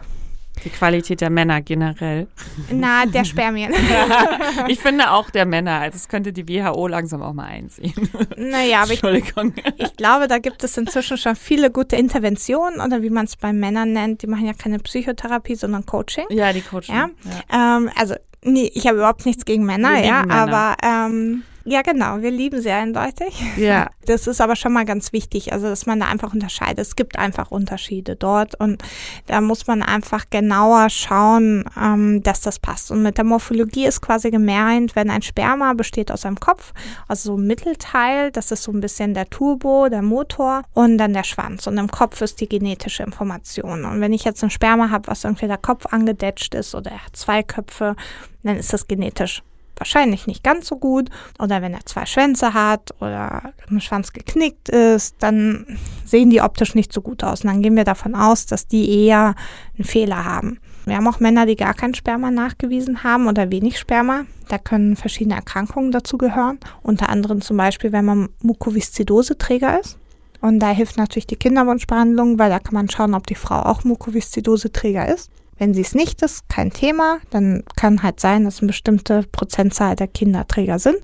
[0.64, 2.26] Die Qualität der Männer generell.
[2.70, 3.72] Na, der Spermien.
[4.68, 5.80] ich finde auch der Männer.
[5.80, 7.92] Also das könnte die WHO langsam auch mal einsehen.
[8.36, 13.10] Naja, aber ich, ich glaube, da gibt es inzwischen schon viele gute Interventionen oder wie
[13.10, 14.22] man es bei Männern nennt.
[14.22, 16.26] Die machen ja keine Psychotherapie, sondern Coaching.
[16.30, 16.94] Ja, die Coaching.
[16.94, 17.10] Ja?
[17.52, 17.76] ja.
[17.76, 20.34] Ähm, also nee, ich habe überhaupt nichts gegen Männer, ja, Männer.
[20.34, 22.20] aber ähm, ja, genau.
[22.20, 23.42] Wir lieben sie eindeutig.
[23.56, 23.88] Ja.
[24.06, 26.78] Das ist aber schon mal ganz wichtig, also dass man da einfach unterscheidet.
[26.78, 28.82] Es gibt einfach Unterschiede dort und
[29.28, 32.90] da muss man einfach genauer schauen, ähm, dass das passt.
[32.90, 36.74] Und mit der Morphologie ist quasi gemeint, wenn ein Sperma besteht aus einem Kopf,
[37.08, 41.14] also so ein Mittelteil, das ist so ein bisschen der Turbo, der Motor und dann
[41.14, 41.66] der Schwanz.
[41.66, 43.86] Und im Kopf ist die genetische Information.
[43.86, 47.06] Und wenn ich jetzt ein Sperma habe, was irgendwie der Kopf angedetscht ist oder er
[47.06, 47.96] hat zwei Köpfe,
[48.42, 49.42] dann ist das genetisch
[49.76, 51.10] wahrscheinlich nicht ganz so gut.
[51.38, 55.66] Oder wenn er zwei Schwänze hat oder ein Schwanz geknickt ist, dann
[56.04, 57.42] sehen die optisch nicht so gut aus.
[57.42, 59.34] Und dann gehen wir davon aus, dass die eher
[59.76, 60.58] einen Fehler haben.
[60.86, 64.26] Wir haben auch Männer, die gar kein Sperma nachgewiesen haben oder wenig Sperma.
[64.48, 66.58] Da können verschiedene Erkrankungen dazu gehören.
[66.82, 69.98] Unter anderem zum Beispiel, wenn man Mukoviszidose-Träger ist.
[70.42, 73.84] Und da hilft natürlich die Kinderwunschbehandlung, weil da kann man schauen, ob die Frau auch
[73.84, 75.30] Mukoviszidose-Träger ist.
[75.56, 77.18] Wenn sie es nicht ist, kein Thema.
[77.30, 80.98] Dann kann halt sein, dass eine bestimmte Prozentzahl der Kinder Träger sind.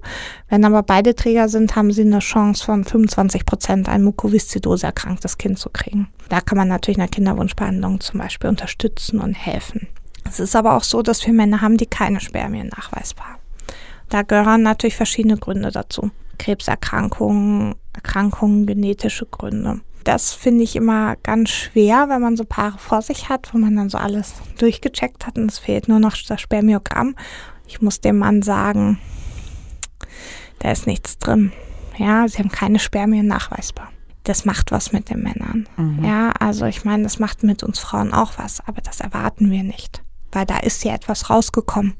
[0.48, 5.38] Wenn aber beide Träger sind, haben sie eine Chance von 25 Prozent, ein Mukoviszidose erkranktes
[5.38, 6.08] Kind zu kriegen.
[6.28, 9.88] Da kann man natürlich in der Kinderwunschbehandlung zum Beispiel unterstützen und helfen.
[10.24, 13.38] Es ist aber auch so, dass wir Männer haben, die keine Spermien nachweisbar.
[14.08, 16.10] Da gehören natürlich verschiedene Gründe dazu.
[16.38, 19.80] Krebserkrankungen, Erkrankungen, genetische Gründe.
[20.04, 23.76] Das finde ich immer ganz schwer, wenn man so Paare vor sich hat, wo man
[23.76, 27.14] dann so alles durchgecheckt hat und es fehlt nur noch das Spermiogramm.
[27.66, 28.98] Ich muss dem Mann sagen,
[30.58, 31.52] da ist nichts drin.
[31.98, 33.90] Ja, sie haben keine Spermien nachweisbar.
[34.24, 35.68] Das macht was mit den Männern.
[35.76, 36.04] Mhm.
[36.04, 39.62] Ja, also ich meine, das macht mit uns Frauen auch was, aber das erwarten wir
[39.62, 41.94] nicht, weil da ist ja etwas rausgekommen.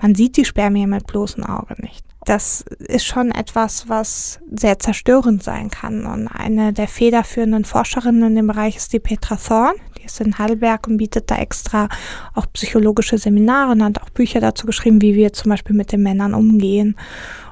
[0.00, 5.42] Man sieht die Spermien mit bloßem Auge nicht das ist schon etwas, was sehr zerstörend
[5.42, 6.04] sein kann.
[6.04, 9.76] Und eine der federführenden Forscherinnen in dem Bereich ist die Petra Thorn.
[10.08, 11.88] Ist in Heidelberg und bietet da extra
[12.34, 16.02] auch psychologische Seminare und hat auch Bücher dazu geschrieben, wie wir zum Beispiel mit den
[16.02, 16.96] Männern umgehen.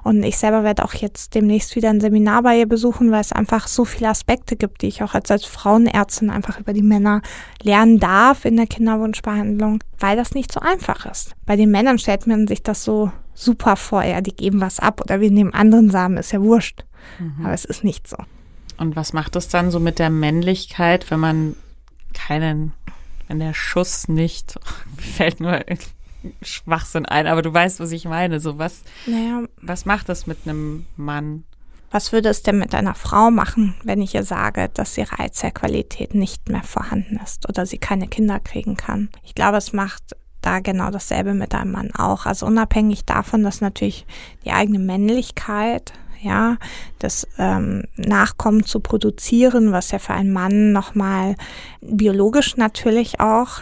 [0.03, 3.33] Und ich selber werde auch jetzt demnächst wieder ein Seminar bei ihr besuchen, weil es
[3.33, 7.23] einfach so viele Aspekte gibt, die ich auch als, als Frauenärztin einfach über die Männer
[7.63, 11.35] lernen darf in der Kinderwunschbehandlung, weil das nicht so einfach ist.
[11.45, 15.01] Bei den Männern stellt man sich das so super vor, ja, die geben was ab
[15.01, 16.85] oder wir nehmen anderen Samen, ist ja wurscht.
[17.19, 17.45] Mhm.
[17.45, 18.17] Aber es ist nicht so.
[18.79, 21.57] Und was macht es dann so mit der Männlichkeit, wenn man
[22.17, 22.73] keinen,
[23.29, 24.59] wenn der Schuss nicht,
[24.99, 25.65] fällt nur
[26.43, 28.41] Schwachsinn ein, aber du weißt, was ich meine.
[28.41, 29.45] So was, naja.
[29.61, 31.45] was macht das mit einem Mann?
[31.91, 36.15] Was würde es denn mit einer Frau machen, wenn ich ihr sage, dass ihre Eizellqualität
[36.15, 39.09] nicht mehr vorhanden ist oder sie keine Kinder kriegen kann?
[39.23, 42.27] Ich glaube, es macht da genau dasselbe mit einem Mann auch.
[42.27, 44.07] Also unabhängig davon, dass natürlich
[44.45, 46.57] die eigene Männlichkeit, ja,
[46.99, 51.37] das ähm, Nachkommen zu produzieren, was ja für einen Mann nochmal
[51.81, 53.61] biologisch natürlich auch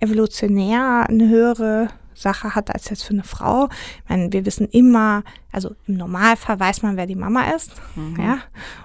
[0.00, 3.68] evolutionär eine höhere Sache hat als jetzt für eine Frau.
[4.04, 7.72] Ich meine, wir wissen immer, also im Normalfall weiß man, wer die Mama ist.
[7.94, 8.16] Mhm.
[8.18, 8.38] Ja.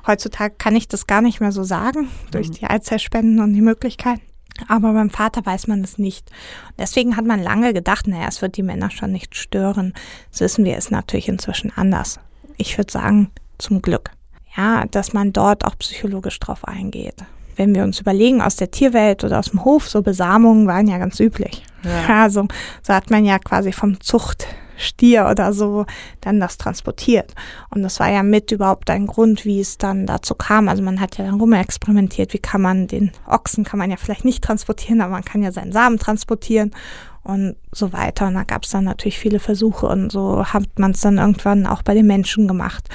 [0.06, 2.54] Heutzutage kann ich das gar nicht mehr so sagen, durch mhm.
[2.54, 4.22] die Eizellspenden und die Möglichkeiten.
[4.68, 6.30] Aber beim Vater weiß man es nicht.
[6.78, 9.94] Deswegen hat man lange gedacht, naja, es wird die Männer schon nicht stören.
[10.30, 12.20] Das wissen wir, ist natürlich inzwischen anders.
[12.62, 14.12] Ich würde sagen, zum Glück.
[14.56, 17.15] Ja, dass man dort auch psychologisch drauf eingeht
[17.56, 20.97] wenn wir uns überlegen, aus der Tierwelt oder aus dem Hof, so Besamungen waren ja
[20.97, 21.63] ganz üblich.
[21.84, 22.21] Ja.
[22.24, 22.47] Also
[22.82, 25.86] so hat man ja quasi vom Zuchtstier oder so
[26.21, 27.34] dann das transportiert.
[27.69, 30.69] Und das war ja mit überhaupt ein Grund, wie es dann dazu kam.
[30.69, 34.26] Also man hat ja dann rumexperimentiert, wie kann man den Ochsen, kann man ja vielleicht
[34.26, 36.71] nicht transportieren, aber man kann ja seinen Samen transportieren
[37.24, 38.28] und so weiter.
[38.28, 41.68] Und da gab es dann natürlich viele Versuche und so hat man es dann irgendwann
[41.68, 42.90] auch bei den Menschen gemacht.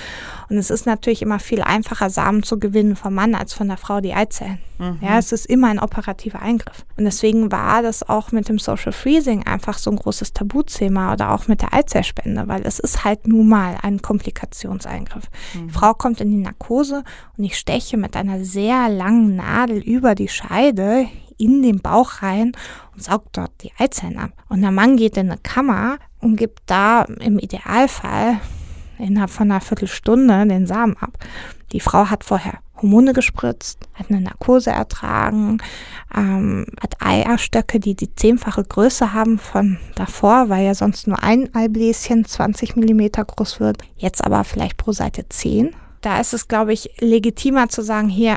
[0.48, 3.76] Und es ist natürlich immer viel einfacher, Samen zu gewinnen vom Mann als von der
[3.76, 4.58] Frau die Eizellen.
[4.78, 4.98] Mhm.
[5.00, 6.84] Ja, es ist immer ein operativer Eingriff.
[6.96, 11.32] Und deswegen war das auch mit dem Social Freezing einfach so ein großes Tabuthema oder
[11.32, 15.24] auch mit der Eizellspende, weil es ist halt nun mal ein Komplikationseingriff.
[15.54, 15.68] Mhm.
[15.68, 17.04] Die Frau kommt in die Narkose
[17.36, 21.06] und ich steche mit einer sehr langen Nadel über die Scheide
[21.38, 22.52] in den Bauch rein
[22.94, 24.32] und saugt dort die Eizellen ab.
[24.48, 28.40] Und der Mann geht in eine Kammer und gibt da im Idealfall
[28.98, 31.18] innerhalb von einer Viertelstunde den Samen ab.
[31.72, 35.58] Die Frau hat vorher Hormone gespritzt, hat eine Narkose ertragen,
[36.14, 41.54] ähm, hat Eierstöcke, die die zehnfache Größe haben von davor, weil ja sonst nur ein
[41.54, 43.78] Eibläschen 20 Millimeter groß wird.
[43.96, 45.74] Jetzt aber vielleicht pro Seite 10.
[46.02, 48.36] Da ist es, glaube ich, legitimer zu sagen, hier,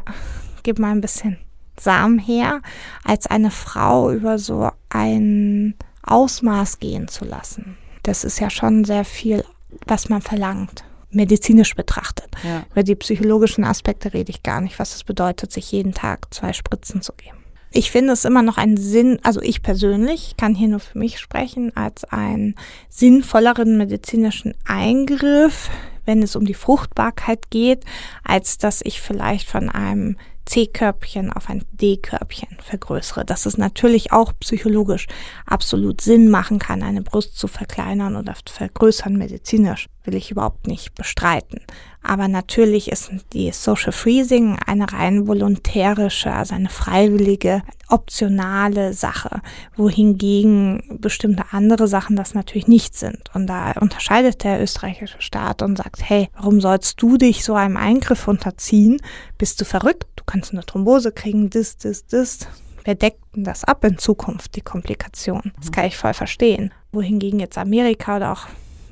[0.64, 1.38] gib mal ein bisschen
[1.82, 2.62] Samen her,
[3.04, 7.78] als eine Frau über so ein Ausmaß gehen zu lassen.
[8.04, 9.44] Das ist ja schon sehr viel,
[9.86, 12.30] was man verlangt, medizinisch betrachtet.
[12.44, 12.64] Ja.
[12.72, 16.54] Über die psychologischen Aspekte rede ich gar nicht, was es bedeutet, sich jeden Tag zwei
[16.54, 17.38] Spritzen zu geben.
[17.72, 21.20] Ich finde es immer noch einen Sinn, also ich persönlich kann hier nur für mich
[21.20, 22.56] sprechen, als einen
[22.90, 25.70] sinnvolleren medizinischen Eingriff,
[26.06, 27.86] wenn es um die Fruchtbarkeit geht,
[28.24, 30.18] als dass ich vielleicht von einem
[30.50, 33.24] C-Körbchen auf ein D-Körbchen vergrößere.
[33.24, 35.08] Dass es natürlich auch psychologisch
[35.46, 39.88] absolut Sinn machen kann, eine Brust zu verkleinern oder vergrößern medizinisch.
[40.04, 41.62] Will ich überhaupt nicht bestreiten.
[42.02, 49.42] Aber natürlich ist die Social Freezing eine rein volontärische, also eine freiwillige, optionale Sache,
[49.76, 53.30] wohingegen bestimmte andere Sachen das natürlich nicht sind.
[53.34, 57.76] Und da unterscheidet der österreichische Staat und sagt, hey, warum sollst du dich so einem
[57.78, 59.02] Eingriff unterziehen?
[59.38, 60.08] Bist du verrückt?
[60.16, 62.48] Du kannst eine Thrombose kriegen, das, das, das.
[62.86, 65.52] Wer deckt denn das ab in Zukunft, die Komplikation?
[65.60, 66.74] Das kann ich voll verstehen.
[66.92, 68.48] Wohingegen jetzt Amerika oder auch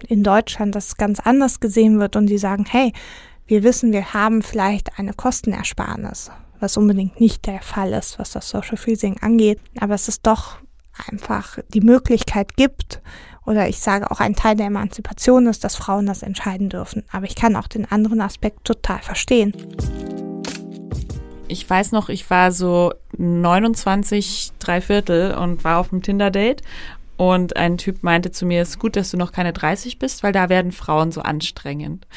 [0.07, 2.93] in Deutschland das ganz anders gesehen wird und die sagen, hey,
[3.47, 8.49] wir wissen, wir haben vielleicht eine Kostenersparnis, was unbedingt nicht der Fall ist, was das
[8.49, 10.57] Social Freezing angeht, aber es ist doch
[11.07, 13.01] einfach die Möglichkeit gibt,
[13.47, 17.03] oder ich sage auch ein Teil der Emanzipation ist, dass Frauen das entscheiden dürfen.
[17.13, 19.53] Aber ich kann auch den anderen Aspekt total verstehen.
[21.47, 26.61] Ich weiß noch, ich war so 29, drei Viertel und war auf einem Tinder-Date
[27.17, 30.23] und ein Typ meinte zu mir, es ist gut, dass du noch keine 30 bist,
[30.23, 32.07] weil da werden Frauen so anstrengend.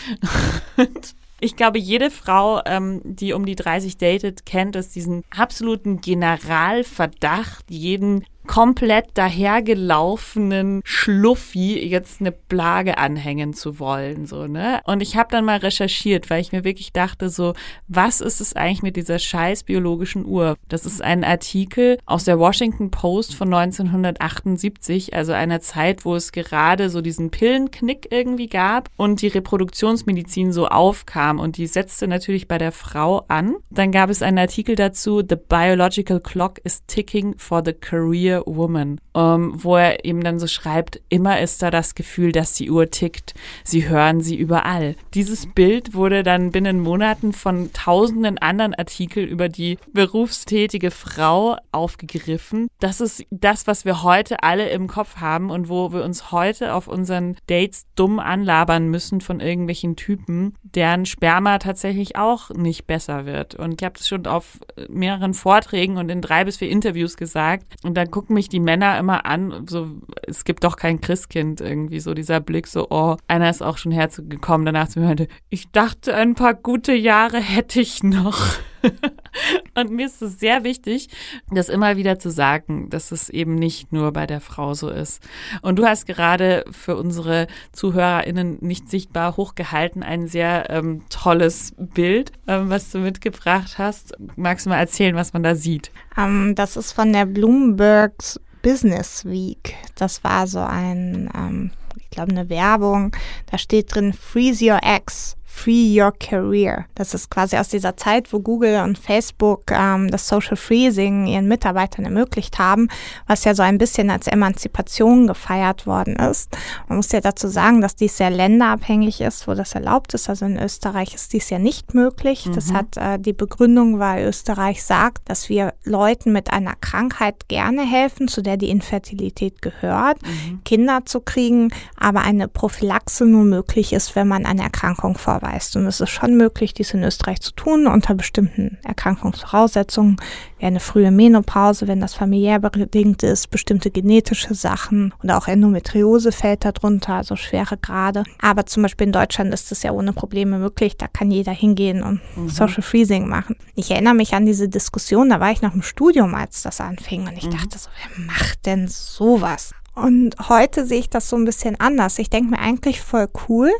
[1.41, 7.65] ich glaube, jede Frau, ähm, die um die 30 datet, kennt es, diesen absoluten Generalverdacht,
[7.71, 14.81] jeden komplett dahergelaufenen Schluffi jetzt eine Plage anhängen zu wollen, so, ne?
[14.85, 17.55] Und ich habe dann mal recherchiert, weil ich mir wirklich dachte, so,
[17.87, 20.57] was ist es eigentlich mit dieser scheiß biologischen Uhr?
[20.68, 26.33] Das ist ein Artikel aus der Washington Post von 1978, also einer Zeit, wo es
[26.33, 32.48] gerade so diesen Pillenknick irgendwie gab und die Reproduktionsmedizin so aufkam und die setzte natürlich
[32.48, 33.57] bei der Frau an.
[33.70, 38.45] Dann gab es einen Artikel dazu, The Biological Clock is ticking for the career Dear
[38.47, 42.71] Woman, ähm, wo er eben dann so schreibt, immer ist da das Gefühl, dass die
[42.71, 43.35] Uhr tickt.
[43.64, 44.95] Sie hören sie überall.
[45.14, 52.69] Dieses Bild wurde dann binnen Monaten von tausenden anderen Artikeln über die berufstätige Frau aufgegriffen.
[52.79, 56.75] Das ist das, was wir heute alle im Kopf haben und wo wir uns heute
[56.75, 63.27] auf unseren Dates dumm anlabern müssen von irgendwelchen Typen, deren Sperma tatsächlich auch nicht besser
[63.27, 63.57] wird.
[63.57, 67.75] Und ich habe das schon auf mehreren Vorträgen und in drei bis vier Interviews gesagt.
[67.83, 69.88] Und dann gucken mich die Männer immer an, so,
[70.26, 73.92] es gibt doch kein Christkind irgendwie, so dieser Blick, so, oh, einer ist auch schon
[73.92, 78.59] herzugekommen, danach zu mir meinte, ich dachte, ein paar gute Jahre hätte ich noch.
[79.75, 81.09] Und mir ist es sehr wichtig,
[81.51, 85.23] das immer wieder zu sagen, dass es eben nicht nur bei der Frau so ist.
[85.62, 92.33] Und du hast gerade für unsere ZuhörerInnen nicht sichtbar hochgehalten ein sehr ähm, tolles Bild,
[92.47, 94.14] ähm, was du mitgebracht hast.
[94.37, 95.90] Magst du mal erzählen, was man da sieht?
[96.16, 99.75] Ähm, das ist von der Bloombergs Business Week.
[99.95, 103.16] Das war so ein, ähm, ich glaube, eine Werbung.
[103.51, 105.37] Da steht drin, Freeze Your Ex.
[105.53, 106.87] Free Your Career.
[106.95, 111.49] Das ist quasi aus dieser Zeit, wo Google und Facebook ähm, das Social Freezing ihren
[111.49, 112.89] Mitarbeitern ermöglicht haben,
[113.27, 116.57] was ja so ein bisschen als Emanzipation gefeiert worden ist.
[116.89, 120.31] Man muss ja dazu sagen, dass dies sehr länderabhängig ist, wo das erlaubt ist.
[120.31, 122.47] Also in Österreich ist dies ja nicht möglich.
[122.47, 122.55] Mhm.
[122.55, 127.83] Das hat äh, die Begründung, weil Österreich sagt, dass wir Leuten mit einer Krankheit gerne
[127.83, 130.65] helfen, zu der die Infertilität gehört, mhm.
[130.65, 135.76] Kinder zu kriegen, aber eine Prophylaxe nur möglich ist, wenn man eine Erkrankung vorweist nachweist.
[135.76, 140.16] Und es ist schon möglich, dies in Österreich zu tun, unter bestimmten Erkrankungsvoraussetzungen,
[140.59, 146.33] wie eine frühe Menopause, wenn das familiär bedingt ist, bestimmte genetische Sachen oder auch Endometriose
[146.33, 148.24] fällt darunter, also schwere Grade.
[148.40, 152.03] Aber zum Beispiel in Deutschland ist es ja ohne Probleme möglich, da kann jeder hingehen
[152.03, 152.48] und mhm.
[152.48, 153.57] Social Freezing machen.
[153.74, 157.26] Ich erinnere mich an diese Diskussion, da war ich noch im Studium, als das anfing
[157.26, 157.53] und ich mhm.
[157.53, 159.72] dachte so, wer macht denn sowas?
[159.94, 162.18] Und heute sehe ich das so ein bisschen anders.
[162.18, 163.70] Ich denke mir eigentlich voll cool,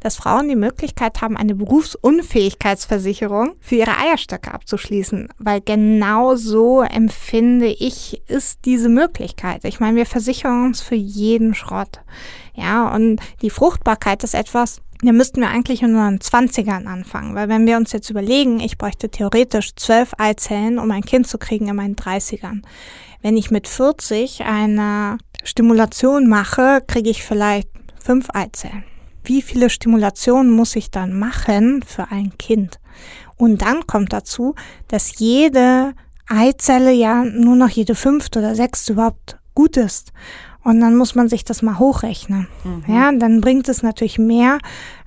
[0.00, 5.28] dass Frauen die Möglichkeit haben, eine Berufsunfähigkeitsversicherung für ihre Eierstöcke abzuschließen.
[5.38, 9.64] Weil genau so empfinde ich, ist diese Möglichkeit.
[9.64, 12.00] Ich meine, wir versichern uns für jeden Schrott.
[12.54, 17.48] Ja, und die Fruchtbarkeit ist etwas, da müssten wir eigentlich in unseren Zwanzigern anfangen, weil
[17.48, 21.68] wenn wir uns jetzt überlegen, ich bräuchte theoretisch zwölf Eizellen, um ein Kind zu kriegen
[21.68, 22.62] in meinen Dreißigern.
[23.22, 27.68] Wenn ich mit 40 eine Stimulation mache, kriege ich vielleicht
[28.02, 28.84] fünf Eizellen.
[29.24, 32.80] Wie viele Stimulationen muss ich dann machen für ein Kind?
[33.36, 34.54] Und dann kommt dazu,
[34.88, 35.94] dass jede
[36.28, 40.12] Eizelle ja nur noch jede fünfte oder sechste überhaupt gut ist.
[40.62, 42.46] Und dann muss man sich das mal hochrechnen.
[42.64, 42.94] Mhm.
[42.94, 44.58] Ja, dann bringt es natürlich mehr,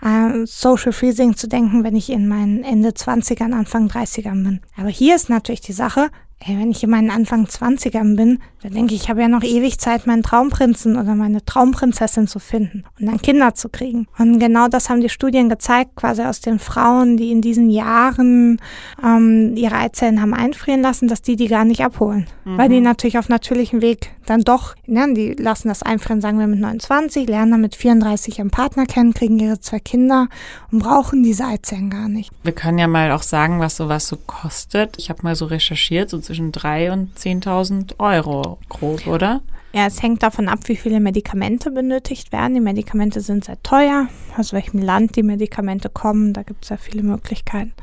[0.02, 4.62] äh, Social Freezing zu denken, wenn ich in meinen Ende 20ern, Anfang 30ern bin.
[4.78, 6.10] Aber hier ist natürlich die Sache,
[6.45, 9.43] Ey, wenn ich in meinen Anfang 20ern bin, dann denke ich, ich habe ja noch
[9.43, 14.08] ewig Zeit, meinen Traumprinzen oder meine Traumprinzessin zu finden und dann Kinder zu kriegen.
[14.17, 18.60] Und genau das haben die Studien gezeigt, quasi aus den Frauen, die in diesen Jahren
[19.01, 22.27] ähm, ihre Eizellen haben einfrieren lassen, dass die die gar nicht abholen.
[22.44, 22.58] Mhm.
[22.58, 26.48] Weil die natürlich auf natürlichem Weg dann doch, ne, die lassen das einfrieren, sagen wir
[26.48, 30.27] mit 29, lernen dann mit 34 ihren Partner kennen, kriegen ihre zwei Kinder
[30.71, 32.31] und brauchen diese Eizellen gar nicht.
[32.44, 34.96] Wir können ja mal auch sagen, was sowas so kostet.
[34.98, 39.42] Ich habe mal so recherchiert, so zwischen 3.000 und 10.000 Euro grob, oder?
[39.71, 42.56] Ja, es hängt davon ab, wie viele Medikamente benötigt werden.
[42.56, 44.08] Die Medikamente sind sehr teuer,
[44.38, 46.34] aus welchem Land die Medikamente kommen.
[46.34, 47.73] Da gibt es ja viele Möglichkeiten.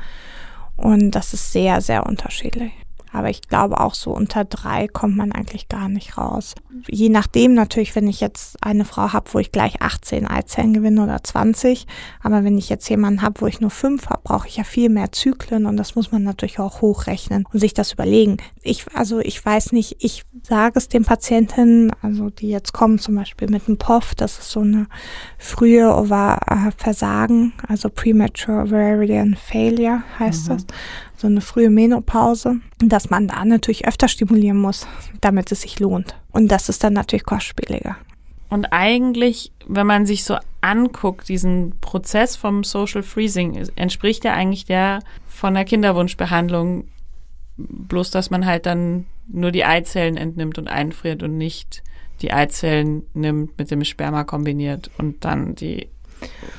[0.75, 2.71] Und das ist sehr, sehr unterschiedlich.
[3.11, 6.55] Aber ich glaube auch so unter drei kommt man eigentlich gar nicht raus.
[6.87, 11.03] Je nachdem natürlich, wenn ich jetzt eine Frau habe, wo ich gleich 18 Eizellen gewinne
[11.03, 11.87] oder 20.
[12.21, 14.89] Aber wenn ich jetzt jemanden habe, wo ich nur fünf habe, brauche ich ja viel
[14.89, 18.37] mehr Zyklen und das muss man natürlich auch hochrechnen und sich das überlegen.
[18.61, 23.15] Ich, also ich weiß nicht, ich sage es den Patientinnen, also die jetzt kommen zum
[23.15, 24.87] Beispiel mit einem POF, das ist so eine
[25.37, 25.91] frühe
[26.77, 30.53] Versagen, also Premature Ovarian Failure heißt mhm.
[30.53, 30.65] das
[31.21, 34.87] so eine frühe Menopause, dass man da natürlich öfter stimulieren muss,
[35.21, 36.15] damit es sich lohnt.
[36.31, 37.95] Und das ist dann natürlich kostspieliger.
[38.49, 44.65] Und eigentlich, wenn man sich so anguckt, diesen Prozess vom Social Freezing, entspricht ja eigentlich
[44.65, 46.85] der von der Kinderwunschbehandlung,
[47.57, 51.83] bloß dass man halt dann nur die Eizellen entnimmt und einfriert und nicht
[52.21, 55.87] die Eizellen nimmt, mit dem Sperma kombiniert und dann die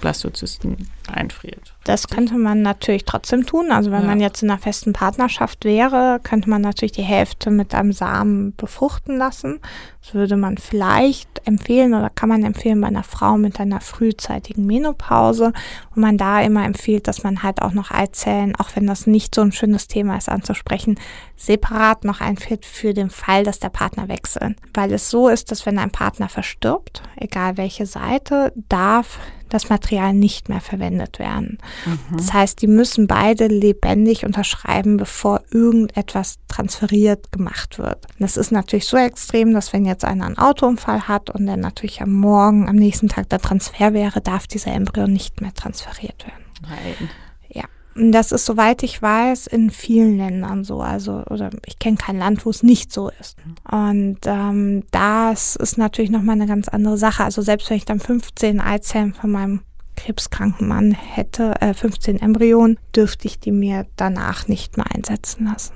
[0.00, 1.74] Blastozysten einfriert.
[1.84, 3.72] Das könnte man natürlich trotzdem tun.
[3.72, 4.06] Also wenn ja.
[4.06, 8.54] man jetzt in einer festen Partnerschaft wäre, könnte man natürlich die Hälfte mit einem Samen
[8.56, 9.60] befruchten lassen.
[10.00, 14.66] Das würde man vielleicht empfehlen oder kann man empfehlen bei einer Frau mit einer frühzeitigen
[14.66, 15.52] Menopause,
[15.94, 19.34] wo man da immer empfiehlt, dass man halt auch noch Eizellen, auch wenn das nicht
[19.34, 20.98] so ein schönes Thema ist anzusprechen,
[21.36, 24.56] separat noch einführt für den Fall, dass der Partner wechselt.
[24.74, 29.18] Weil es so ist, dass wenn ein Partner verstirbt, egal welche Seite, darf
[29.52, 31.58] das Material nicht mehr verwendet werden.
[31.86, 32.16] Mhm.
[32.16, 38.06] Das heißt, die müssen beide lebendig unterschreiben, bevor irgendetwas transferiert gemacht wird.
[38.18, 42.02] Das ist natürlich so extrem, dass wenn jetzt einer einen Autounfall hat und dann natürlich
[42.02, 46.44] am Morgen, am nächsten Tag der Transfer wäre, darf dieser Embryo nicht mehr transferiert werden.
[46.62, 47.10] Nein.
[47.48, 47.64] Ja.
[47.94, 50.80] Das ist, soweit ich weiß, in vielen Ländern so.
[50.80, 53.36] Also, oder ich kenne kein Land, wo es nicht so ist.
[53.70, 57.24] Und ähm, das ist natürlich nochmal eine ganz andere Sache.
[57.24, 59.60] Also selbst wenn ich dann 15 Eizellen von meinem
[60.04, 65.72] krebskranken Mann hätte, äh, 15 Embryonen, dürfte ich die mir danach nicht mehr einsetzen lassen.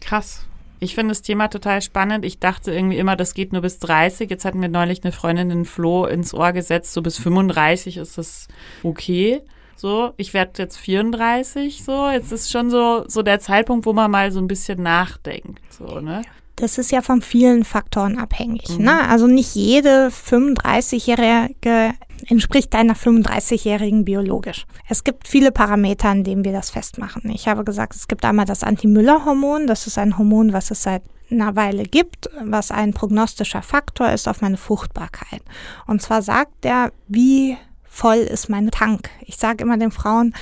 [0.00, 0.46] Krass.
[0.82, 2.24] Ich finde das Thema total spannend.
[2.24, 4.30] Ich dachte irgendwie immer, das geht nur bis 30.
[4.30, 8.16] Jetzt hat mir neulich eine Freundin den Floh ins Ohr gesetzt, so bis 35 ist
[8.16, 8.48] das
[8.82, 9.42] okay.
[9.76, 12.08] So, ich werde jetzt 34, so.
[12.08, 16.00] Jetzt ist schon so, so der Zeitpunkt, wo man mal so ein bisschen nachdenkt, so,
[16.00, 16.22] ne?
[16.56, 18.68] Das ist ja von vielen Faktoren abhängig.
[18.78, 18.84] Mhm.
[18.84, 19.08] Ne?
[19.08, 21.94] Also nicht jede 35-Jährige
[22.28, 24.66] entspricht einer 35-Jährigen biologisch.
[24.88, 27.30] Es gibt viele Parameter, an denen wir das festmachen.
[27.30, 29.66] Ich habe gesagt, es gibt einmal das Anti-Müller-Hormon.
[29.66, 34.28] Das ist ein Hormon, was es seit einer Weile gibt, was ein prognostischer Faktor ist
[34.28, 35.42] auf meine Fruchtbarkeit.
[35.86, 39.10] Und zwar sagt er, wie voll ist mein Tank.
[39.22, 40.34] Ich sage immer den Frauen,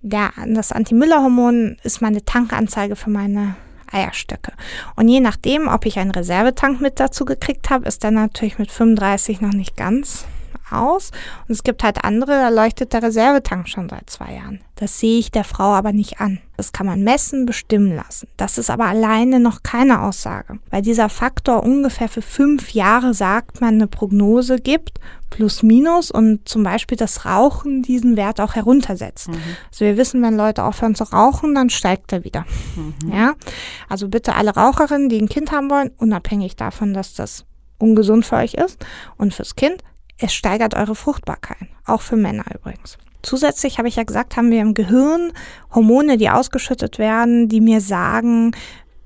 [0.00, 3.56] der, das Anti-Müller-Hormon ist meine Tankanzeige für meine
[3.90, 4.52] Eierstöcke.
[4.96, 8.70] Und je nachdem, ob ich einen Reservetank mit dazu gekriegt habe, ist der natürlich mit
[8.70, 10.26] 35 noch nicht ganz
[10.72, 11.10] aus.
[11.46, 14.60] Und es gibt halt andere, da leuchtet der Reservetank schon seit zwei Jahren.
[14.76, 16.40] Das sehe ich der Frau aber nicht an.
[16.56, 18.28] Das kann man messen, bestimmen lassen.
[18.36, 23.60] Das ist aber alleine noch keine Aussage, weil dieser Faktor ungefähr für fünf Jahre sagt
[23.60, 25.00] man eine Prognose gibt,
[25.30, 29.28] plus minus und zum Beispiel das Rauchen diesen Wert auch heruntersetzt.
[29.28, 29.40] Mhm.
[29.70, 32.44] Also wir wissen, wenn Leute aufhören zu rauchen, dann steigt er wieder.
[32.76, 33.12] Mhm.
[33.12, 33.34] Ja,
[33.88, 37.44] also bitte alle Raucherinnen, die ein Kind haben wollen, unabhängig davon, dass das
[37.78, 38.84] ungesund für euch ist
[39.16, 39.82] und fürs Kind,
[40.18, 42.98] es steigert eure Fruchtbarkeit, auch für Männer übrigens.
[43.22, 45.32] Zusätzlich habe ich ja gesagt, haben wir im Gehirn
[45.74, 48.52] Hormone, die ausgeschüttet werden, die mir sagen,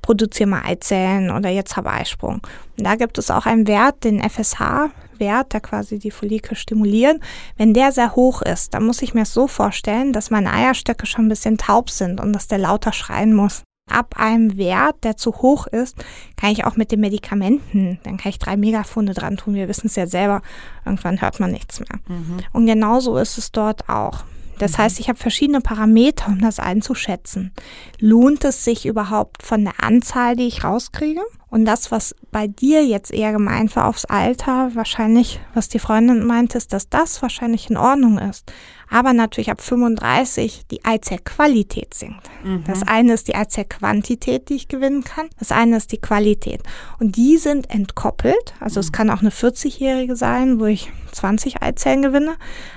[0.02, 2.46] produziere mal Eizellen oder jetzt habe Eisprung.
[2.76, 7.20] Und da gibt es auch einen Wert, den FSH-Wert, der quasi die Follikel stimuliert.
[7.56, 11.26] Wenn der sehr hoch ist, dann muss ich mir so vorstellen, dass meine Eierstöcke schon
[11.26, 15.33] ein bisschen taub sind und dass der lauter schreien muss ab einem Wert, der zu
[15.37, 15.97] hoch ist,
[16.37, 19.55] kann ich auch mit den Medikamenten, dann kann ich drei Megafunde dran tun.
[19.55, 20.43] Wir wissen es ja selber,
[20.85, 21.99] irgendwann hört man nichts mehr.
[22.09, 22.39] Mhm.
[22.53, 24.24] Und genauso ist es dort auch.
[24.59, 27.53] Das heißt, ich habe verschiedene Parameter, um das einzuschätzen.
[27.99, 31.20] Lohnt es sich überhaupt von der Anzahl, die ich rauskriege?
[31.49, 36.24] Und das, was bei dir jetzt eher gemeint war aufs Alter, wahrscheinlich, was die Freundin
[36.24, 38.53] meint, ist, dass das wahrscheinlich in Ordnung ist.
[38.93, 42.28] Aber natürlich ab 35 die Eizellqualität sinkt.
[42.45, 42.64] Mhm.
[42.66, 45.28] Das eine ist die Eizellquantität, die ich gewinnen kann.
[45.38, 46.62] Das eine ist die Qualität.
[46.99, 48.55] Und die sind entkoppelt.
[48.61, 48.80] Also mhm.
[48.80, 52.34] es kann auch eine 40-Jährige sein, wo ich 20 Eizellen gewinne.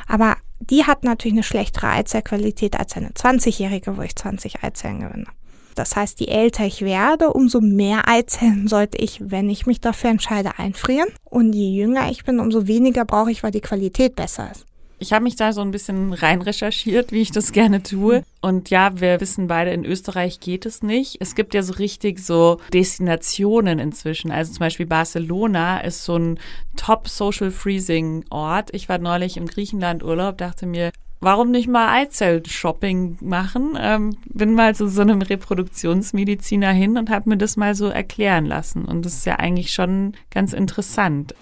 [0.07, 5.27] Aber die hat natürlich eine schlechtere Eizellqualität als eine 20-Jährige, wo ich 20 Eizellen gewinne.
[5.75, 10.11] Das heißt, je älter ich werde, umso mehr Eizellen sollte ich, wenn ich mich dafür
[10.11, 11.09] entscheide, einfrieren.
[11.25, 14.65] Und je jünger ich bin, umso weniger brauche ich, weil die Qualität besser ist.
[15.05, 18.23] Ich habe mich da so ein bisschen rein recherchiert, wie ich das gerne tue.
[18.41, 21.17] Und ja, wir wissen beide, in Österreich geht es nicht.
[21.19, 24.31] Es gibt ja so richtig so Destinationen inzwischen.
[24.31, 26.39] Also zum Beispiel Barcelona ist so ein
[26.75, 28.73] Top Social Freezing Ort.
[28.73, 30.89] Ich war neulich im Griechenland Urlaub, dachte mir,
[31.19, 33.77] warum nicht mal Eizell-Shopping machen?
[33.79, 38.47] Ähm, bin mal zu so einem Reproduktionsmediziner hin und habe mir das mal so erklären
[38.47, 38.85] lassen.
[38.85, 41.35] Und das ist ja eigentlich schon ganz interessant.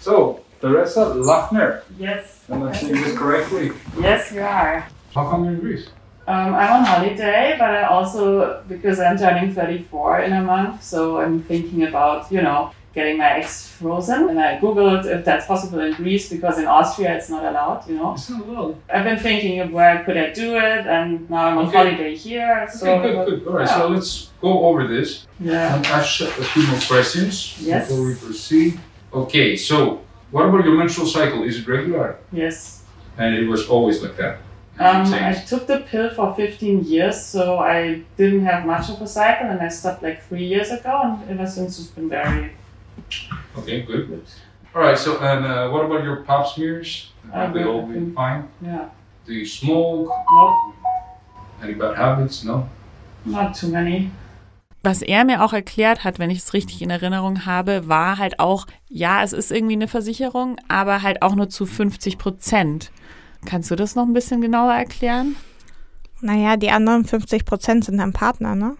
[0.00, 1.82] So, Teresa Lachner.
[1.98, 2.44] Yes.
[2.50, 3.72] Am I saying this correctly?
[4.00, 4.86] Yes, you are.
[5.14, 5.88] How come you're in Greece?
[6.28, 11.20] Um, I'm on holiday, but I also, because I'm turning 34 in a month, so
[11.20, 14.30] I'm thinking about, you know, getting my eggs frozen.
[14.30, 17.94] And I Googled if that's possible in Greece because in Austria it's not allowed, you
[17.96, 18.14] know.
[18.14, 18.76] It's not allowed.
[18.92, 21.76] I've been thinking of where could I do it, and now I'm on Okay.
[21.76, 22.68] holiday here.
[22.72, 23.48] So Okay, good, good.
[23.48, 25.26] All right, so let's go over this.
[25.38, 25.76] Yeah.
[25.76, 27.88] and ask a few more questions Yes.
[27.88, 28.80] before we proceed.
[29.12, 30.00] Okay, so
[30.30, 31.42] what about your menstrual cycle?
[31.44, 32.16] Is it regular?
[32.32, 32.82] Yes.
[33.18, 34.38] And it was always like that.
[34.78, 39.06] Um, I took the pill for 15 years, so I didn't have much of a
[39.06, 42.52] cycle, and I stopped like three years ago, and ever since it's been very
[43.56, 44.08] Okay, good.
[44.08, 44.24] good.
[44.74, 47.10] All right, so and uh, what about your pap smears?
[47.32, 48.48] Uh, Have they all been fine?
[48.60, 48.90] Yeah.
[49.24, 50.10] Do you smoke?
[50.34, 50.74] Nope.
[51.62, 52.44] Any bad habits?
[52.44, 52.68] No.
[53.24, 54.10] Not too many.
[54.86, 58.38] Was er mir auch erklärt hat, wenn ich es richtig in Erinnerung habe, war halt
[58.38, 62.92] auch, ja, es ist irgendwie eine Versicherung, aber halt auch nur zu 50 Prozent.
[63.44, 65.34] Kannst du das noch ein bisschen genauer erklären?
[66.20, 68.76] Naja, die anderen 50 Prozent sind dein Partner, ne?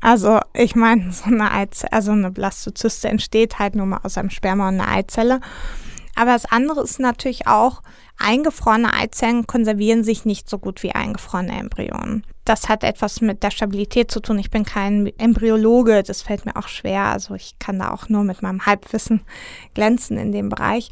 [0.00, 4.30] Also ich meine, so eine Eizelle, also eine Blastozyste entsteht halt nur mal aus einem
[4.30, 5.40] Sperma und einer Eizelle.
[6.14, 7.82] Aber das andere ist natürlich auch,
[8.18, 12.24] eingefrorene Eizellen konservieren sich nicht so gut wie eingefrorene Embryonen.
[12.44, 14.38] Das hat etwas mit der Stabilität zu tun.
[14.38, 17.04] Ich bin kein Embryologe, das fällt mir auch schwer.
[17.04, 19.22] Also ich kann da auch nur mit meinem Halbwissen
[19.74, 20.90] glänzen in dem Bereich.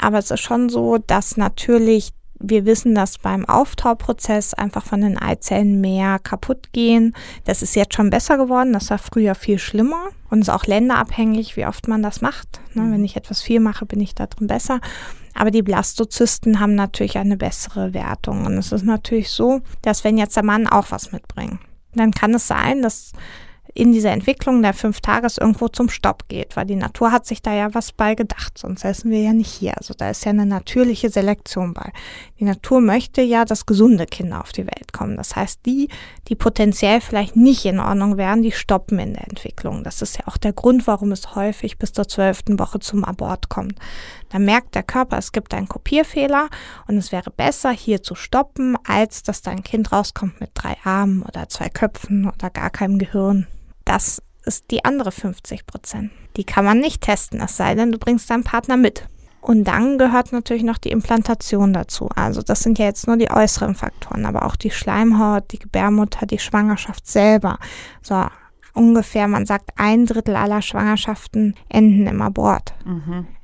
[0.00, 5.18] Aber es ist schon so, dass natürlich wir wissen, dass beim Auftauprozess einfach von den
[5.18, 7.14] Eizellen mehr kaputt gehen.
[7.44, 8.72] Das ist jetzt schon besser geworden.
[8.72, 12.60] Das war früher viel schlimmer und ist auch länderabhängig, wie oft man das macht.
[12.74, 14.80] Ne, wenn ich etwas viel mache, bin ich da drin besser.
[15.38, 18.44] Aber die Blastozysten haben natürlich eine bessere Wertung.
[18.44, 21.60] Und es ist natürlich so, dass wenn jetzt der Mann auch was mitbringt,
[21.94, 23.12] dann kann es sein, dass
[23.78, 27.42] in dieser Entwicklung der fünf Tages irgendwo zum Stopp geht, weil die Natur hat sich
[27.42, 29.78] da ja was bei gedacht, sonst säßen wir ja nicht hier.
[29.78, 31.92] Also da ist ja eine natürliche Selektion bei.
[32.40, 35.16] Die Natur möchte ja, dass gesunde Kinder auf die Welt kommen.
[35.16, 35.88] Das heißt, die,
[36.26, 39.84] die potenziell vielleicht nicht in Ordnung wären, die stoppen in der Entwicklung.
[39.84, 43.48] Das ist ja auch der Grund, warum es häufig bis zur zwölften Woche zum Abort
[43.48, 43.78] kommt.
[44.28, 46.48] Da merkt der Körper, es gibt einen Kopierfehler
[46.86, 51.22] und es wäre besser, hier zu stoppen, als dass dein Kind rauskommt mit drei Armen
[51.22, 53.46] oder zwei Köpfen oder gar keinem Gehirn.
[53.84, 56.10] Das ist die andere 50 Prozent.
[56.36, 59.04] Die kann man nicht testen, es sei denn, du bringst deinen Partner mit.
[59.40, 62.08] Und dann gehört natürlich noch die Implantation dazu.
[62.14, 66.26] Also das sind ja jetzt nur die äußeren Faktoren, aber auch die Schleimhaut, die Gebärmutter,
[66.26, 67.58] die Schwangerschaft selber.
[68.02, 68.26] So
[68.78, 72.74] ungefähr, man sagt, ein Drittel aller Schwangerschaften enden im Abort.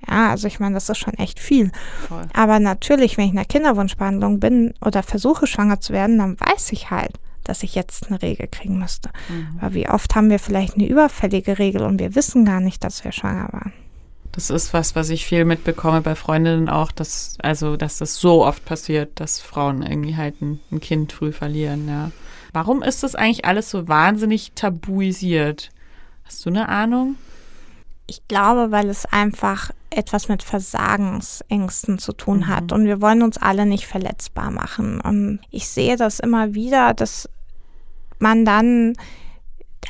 [0.09, 1.72] Ja, also ich meine, das ist schon echt viel.
[2.09, 2.22] Voll.
[2.32, 6.72] Aber natürlich, wenn ich in einer Kinderwunschbehandlung bin oder versuche schwanger zu werden, dann weiß
[6.72, 9.11] ich halt, dass ich jetzt eine Regel kriegen müsste.
[9.61, 13.05] Aber wie oft haben wir vielleicht eine überfällige Regel und wir wissen gar nicht, dass
[13.05, 13.72] wir schwanger waren.
[14.32, 18.45] Das ist was, was ich viel mitbekomme bei Freundinnen auch, dass, also, dass das so
[18.45, 22.11] oft passiert, dass Frauen irgendwie halt ein, ein Kind früh verlieren, ja.
[22.55, 25.70] Warum ist das eigentlich alles so wahnsinnig tabuisiert?
[26.22, 27.16] Hast du eine Ahnung?
[28.07, 33.38] Ich glaube, weil es einfach etwas mit Versagensängsten zu tun hat und wir wollen uns
[33.38, 35.00] alle nicht verletzbar machen.
[35.00, 37.28] Und ich sehe das immer wieder, dass
[38.20, 38.94] man dann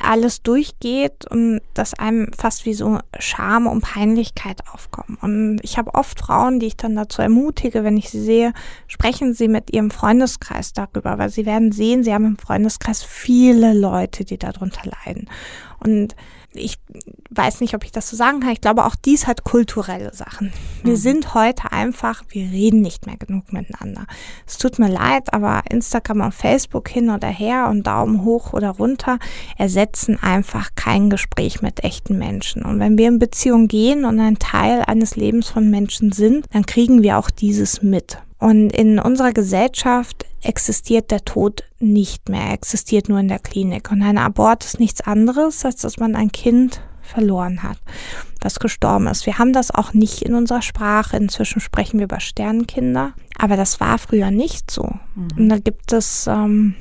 [0.03, 5.17] alles durchgeht und dass einem fast wie so Scham und Peinlichkeit aufkommen.
[5.21, 8.53] Und ich habe oft Frauen, die ich dann dazu ermutige, wenn ich sie sehe,
[8.87, 13.73] sprechen sie mit ihrem Freundeskreis darüber, weil sie werden sehen, sie haben im Freundeskreis viele
[13.73, 15.29] Leute, die darunter leiden.
[15.79, 16.15] Und
[16.55, 16.77] ich
[17.29, 18.51] weiß nicht, ob ich das so sagen kann.
[18.51, 20.53] Ich glaube, auch dies hat kulturelle Sachen.
[20.83, 20.97] Wir mhm.
[20.97, 24.05] sind heute einfach, wir reden nicht mehr genug miteinander.
[24.47, 28.71] Es tut mir leid, aber Instagram und Facebook hin oder her und Daumen hoch oder
[28.71, 29.19] runter
[29.57, 32.63] ersetzen einfach kein Gespräch mit echten Menschen.
[32.63, 36.65] Und wenn wir in Beziehung gehen und ein Teil eines Lebens von Menschen sind, dann
[36.65, 38.17] kriegen wir auch dieses mit.
[38.37, 43.91] Und in unserer Gesellschaft existiert der Tod nicht mehr, existiert nur in der Klinik.
[43.91, 47.77] Und ein Abort ist nichts anderes, als dass man ein Kind verloren hat,
[48.41, 49.25] das gestorben ist.
[49.25, 51.17] Wir haben das auch nicht in unserer Sprache.
[51.17, 53.13] Inzwischen sprechen wir über Sternkinder.
[53.37, 54.89] Aber das war früher nicht so.
[55.15, 55.27] Mhm.
[55.37, 56.75] Und da gibt es ähm,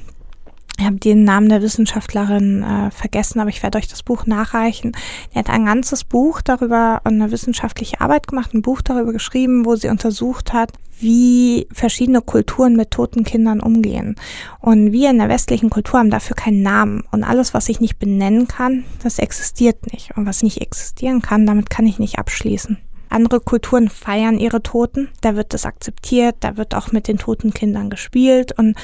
[0.78, 4.92] ich habe den Namen der Wissenschaftlerin äh, vergessen, aber ich werde euch das Buch nachreichen.
[5.32, 9.76] Die hat ein ganzes Buch darüber, eine wissenschaftliche Arbeit gemacht, ein Buch darüber geschrieben, wo
[9.76, 14.16] sie untersucht hat, wie verschiedene Kulturen mit toten Kindern umgehen.
[14.60, 17.04] Und wir in der westlichen Kultur haben dafür keinen Namen.
[17.12, 20.16] Und alles, was ich nicht benennen kann, das existiert nicht.
[20.16, 22.78] Und was nicht existieren kann, damit kann ich nicht abschließen.
[23.14, 27.54] Andere Kulturen feiern ihre Toten, da wird das akzeptiert, da wird auch mit den toten
[27.54, 28.76] Kindern gespielt und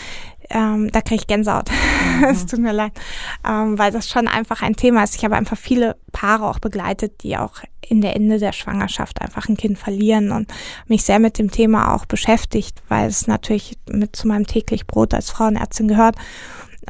[0.50, 1.70] ähm, da kriege ich Gänsehaut.
[2.00, 2.24] Mhm.
[2.24, 2.92] es tut mir leid,
[3.46, 5.16] ähm, weil das schon einfach ein Thema ist.
[5.16, 9.48] Ich habe einfach viele Paare auch begleitet, die auch in der Ende der Schwangerschaft einfach
[9.48, 10.52] ein Kind verlieren und
[10.86, 15.14] mich sehr mit dem Thema auch beschäftigt, weil es natürlich mit zu meinem täglich Brot
[15.14, 16.16] als Frauenärztin gehört.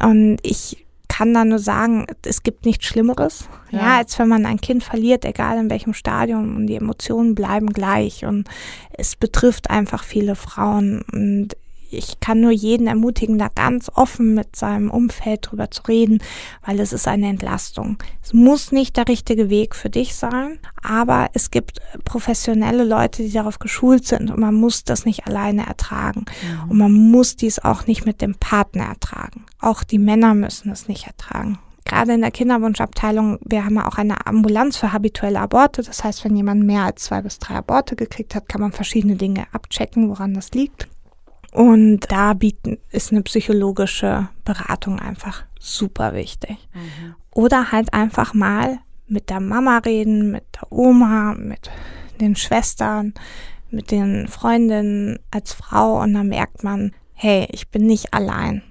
[0.01, 3.79] Und ich kann da nur sagen, es gibt nichts Schlimmeres, ja.
[3.79, 3.97] ja.
[3.97, 8.25] als wenn man ein Kind verliert, egal in welchem Stadium, und die Emotionen bleiben gleich.
[8.25, 8.47] Und
[8.93, 11.03] es betrifft einfach viele Frauen.
[11.11, 11.57] Und
[11.91, 16.19] ich kann nur jeden ermutigen, da ganz offen mit seinem Umfeld drüber zu reden,
[16.65, 17.97] weil es ist eine Entlastung.
[18.23, 23.31] Es muss nicht der richtige Weg für dich sein, aber es gibt professionelle Leute, die
[23.31, 26.25] darauf geschult sind und man muss das nicht alleine ertragen.
[26.65, 26.71] Mhm.
[26.71, 29.45] Und man muss dies auch nicht mit dem Partner ertragen.
[29.59, 31.59] Auch die Männer müssen es nicht ertragen
[31.91, 35.83] gerade in der Kinderwunschabteilung, wir haben ja auch eine Ambulanz für habituelle Aborte.
[35.83, 39.17] Das heißt, wenn jemand mehr als zwei bis drei Aborte gekriegt hat, kann man verschiedene
[39.17, 40.87] Dinge abchecken, woran das liegt.
[41.51, 46.57] Und da bieten, ist eine psychologische Beratung einfach super wichtig.
[46.73, 47.15] Mhm.
[47.33, 51.69] Oder halt einfach mal mit der Mama reden, mit der Oma, mit
[52.19, 53.13] den Schwestern,
[53.69, 58.63] mit den Freundinnen als Frau und dann merkt man, hey, ich bin nicht allein.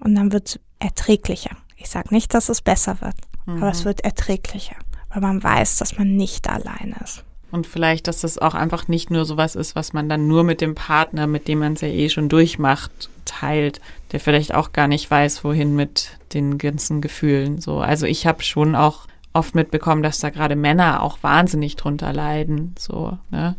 [0.00, 1.56] Und dann wird es erträglicher.
[1.76, 3.16] Ich sage nicht, dass es besser wird,
[3.46, 3.62] mhm.
[3.62, 3.86] aber es mhm.
[3.86, 4.76] wird erträglicher,
[5.10, 7.24] weil man weiß, dass man nicht allein ist.
[7.50, 10.60] Und vielleicht, dass das auch einfach nicht nur sowas ist, was man dann nur mit
[10.60, 13.80] dem Partner, mit dem man es ja eh schon durchmacht, teilt,
[14.12, 17.60] der vielleicht auch gar nicht weiß, wohin mit den ganzen Gefühlen.
[17.60, 22.12] So, also ich habe schon auch oft mitbekommen, dass da gerade Männer auch wahnsinnig drunter
[22.12, 23.54] leiden, so, ne,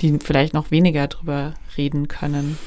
[0.00, 2.58] die vielleicht noch weniger drüber reden können.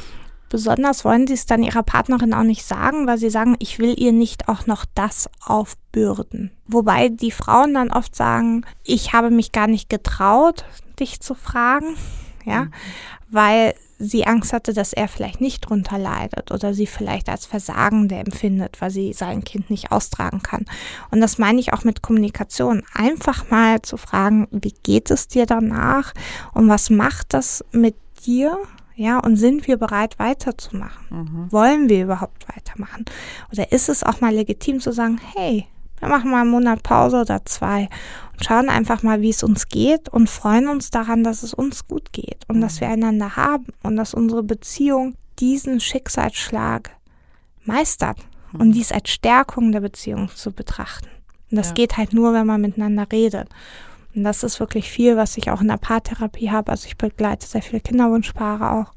[0.49, 3.99] Besonders wollen sie es dann ihrer Partnerin auch nicht sagen, weil sie sagen, ich will
[3.99, 6.51] ihr nicht auch noch das aufbürden.
[6.67, 10.65] Wobei die Frauen dann oft sagen, ich habe mich gar nicht getraut,
[10.99, 11.95] dich zu fragen,
[12.45, 12.71] ja, mhm.
[13.29, 18.15] weil sie Angst hatte, dass er vielleicht nicht drunter leidet oder sie vielleicht als Versagende
[18.15, 20.65] empfindet, weil sie sein Kind nicht austragen kann.
[21.11, 22.83] Und das meine ich auch mit Kommunikation.
[22.93, 26.13] Einfach mal zu fragen, wie geht es dir danach
[26.53, 28.57] und was macht das mit dir?
[28.95, 31.05] Ja, und sind wir bereit weiterzumachen?
[31.09, 31.51] Mhm.
[31.51, 33.05] Wollen wir überhaupt weitermachen?
[33.51, 35.67] Oder ist es auch mal legitim zu sagen, hey,
[35.99, 37.89] wir machen mal einen Monat Pause oder zwei
[38.33, 41.87] und schauen einfach mal, wie es uns geht und freuen uns daran, dass es uns
[41.87, 42.61] gut geht und mhm.
[42.61, 46.91] dass wir einander haben und dass unsere Beziehung diesen Schicksalsschlag
[47.63, 48.17] meistert
[48.51, 48.61] mhm.
[48.61, 51.07] und dies als Stärkung der Beziehung zu betrachten.
[51.51, 51.73] Und das ja.
[51.73, 53.49] geht halt nur, wenn man miteinander redet.
[54.15, 56.71] Und das ist wirklich viel, was ich auch in der Paartherapie habe.
[56.71, 58.93] Also ich begleite sehr viele Kinderwunschpaare auch,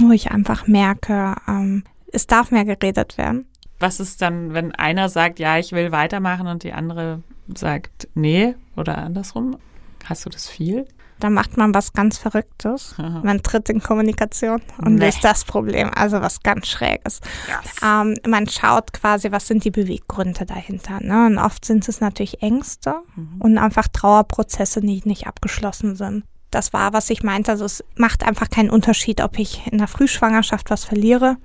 [0.00, 3.46] wo ich einfach merke, ähm, es darf mehr geredet werden.
[3.78, 7.22] Was ist dann, wenn einer sagt, ja, ich will weitermachen und die andere
[7.54, 9.58] sagt, nee oder andersrum?
[10.04, 10.86] Hast du das viel?
[11.18, 12.94] Da macht man was ganz Verrücktes.
[12.98, 13.22] Aha.
[13.24, 15.06] Man tritt in Kommunikation und nee.
[15.06, 17.20] löst das Problem, also was ganz Schräges.
[17.48, 17.76] Yes.
[17.82, 21.00] Ähm, man schaut quasi, was sind die Beweggründe dahinter.
[21.00, 21.26] Ne?
[21.26, 23.40] Und oft sind es natürlich Ängste mhm.
[23.40, 26.24] und einfach Trauerprozesse, die nicht abgeschlossen sind.
[26.50, 27.50] Das war, was ich meinte.
[27.50, 31.36] Also es macht einfach keinen Unterschied, ob ich in der Frühschwangerschaft was verliere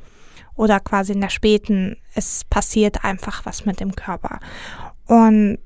[0.55, 1.97] oder quasi in der späten.
[2.13, 4.39] Es passiert einfach was mit dem Körper.
[5.05, 5.59] Und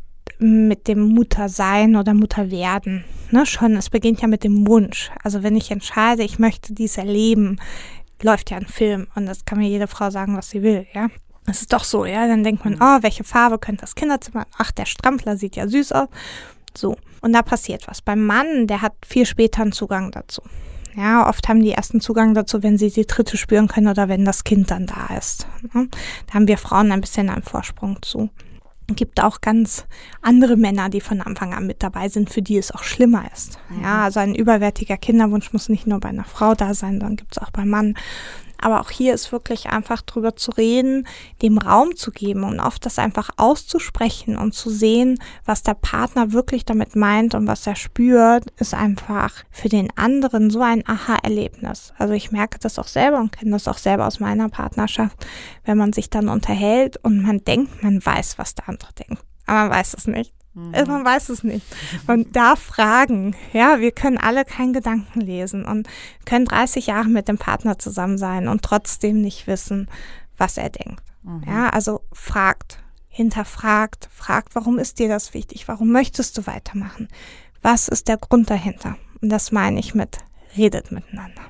[0.45, 3.03] mit dem Muttersein oder Mutterwerden.
[3.31, 5.11] Ne, schon, es beginnt ja mit dem Wunsch.
[5.23, 7.57] Also wenn ich entscheide, ich möchte dies erleben,
[8.21, 11.09] läuft ja ein Film und das kann mir jede Frau sagen, was sie will, ja.
[11.47, 12.27] Es ist doch so, ja.
[12.27, 12.81] Dann denkt man, mhm.
[12.81, 14.47] oh, welche Farbe könnte das Kinderzimmer?
[14.57, 16.07] Ach, der Strampler sieht ja süß aus.
[16.75, 16.97] So.
[17.21, 18.01] Und da passiert was.
[18.01, 20.41] Beim Mann, der hat viel später einen Zugang dazu.
[20.95, 24.23] Ja, oft haben die ersten Zugang dazu, wenn sie die Dritte spüren können oder wenn
[24.23, 25.45] das Kind dann da ist.
[25.73, 25.89] Ne?
[26.27, 28.29] Da haben wir Frauen ein bisschen einen Vorsprung zu.
[28.87, 29.85] Gibt auch ganz
[30.21, 33.57] andere Männer, die von Anfang an mit dabei sind, für die es auch schlimmer ist.
[33.81, 37.35] Ja, also ein überwärtiger Kinderwunsch muss nicht nur bei einer Frau da sein, sondern gibt
[37.35, 37.95] es auch beim Mann.
[38.61, 41.07] Aber auch hier ist wirklich einfach drüber zu reden,
[41.41, 46.31] dem Raum zu geben und oft das einfach auszusprechen und zu sehen, was der Partner
[46.31, 51.93] wirklich damit meint und was er spürt, ist einfach für den anderen so ein Aha-Erlebnis.
[51.97, 55.25] Also ich merke das auch selber und kenne das auch selber aus meiner Partnerschaft,
[55.63, 59.23] wenn man sich dann unterhält und man denkt, man weiß, was der andere denkt.
[59.45, 60.33] Aber man weiß es nicht.
[60.55, 60.71] Mhm.
[60.87, 61.65] Man weiß es nicht.
[62.07, 63.35] Man darf fragen.
[63.53, 65.87] Ja, wir können alle keinen Gedanken lesen und
[66.25, 69.89] können 30 Jahre mit dem Partner zusammen sein und trotzdem nicht wissen,
[70.37, 71.03] was er denkt.
[71.23, 71.43] Mhm.
[71.45, 72.79] Ja, also fragt,
[73.09, 75.67] hinterfragt, fragt, warum ist dir das wichtig?
[75.67, 77.09] Warum möchtest du weitermachen?
[77.61, 78.97] Was ist der Grund dahinter?
[79.21, 80.19] Und das meine ich mit
[80.55, 81.41] redet miteinander.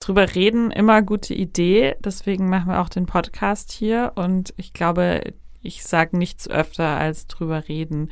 [0.00, 1.96] Drüber reden, immer gute Idee.
[2.00, 4.12] Deswegen machen wir auch den Podcast hier.
[4.14, 8.10] Und ich glaube, ich sage nichts öfter als drüber reden.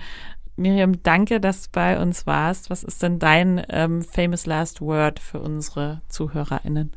[0.57, 2.71] Miriam, danke, dass du bei uns warst.
[2.71, 6.93] Was ist denn dein ähm, famous last word für unsere ZuhörerInnen?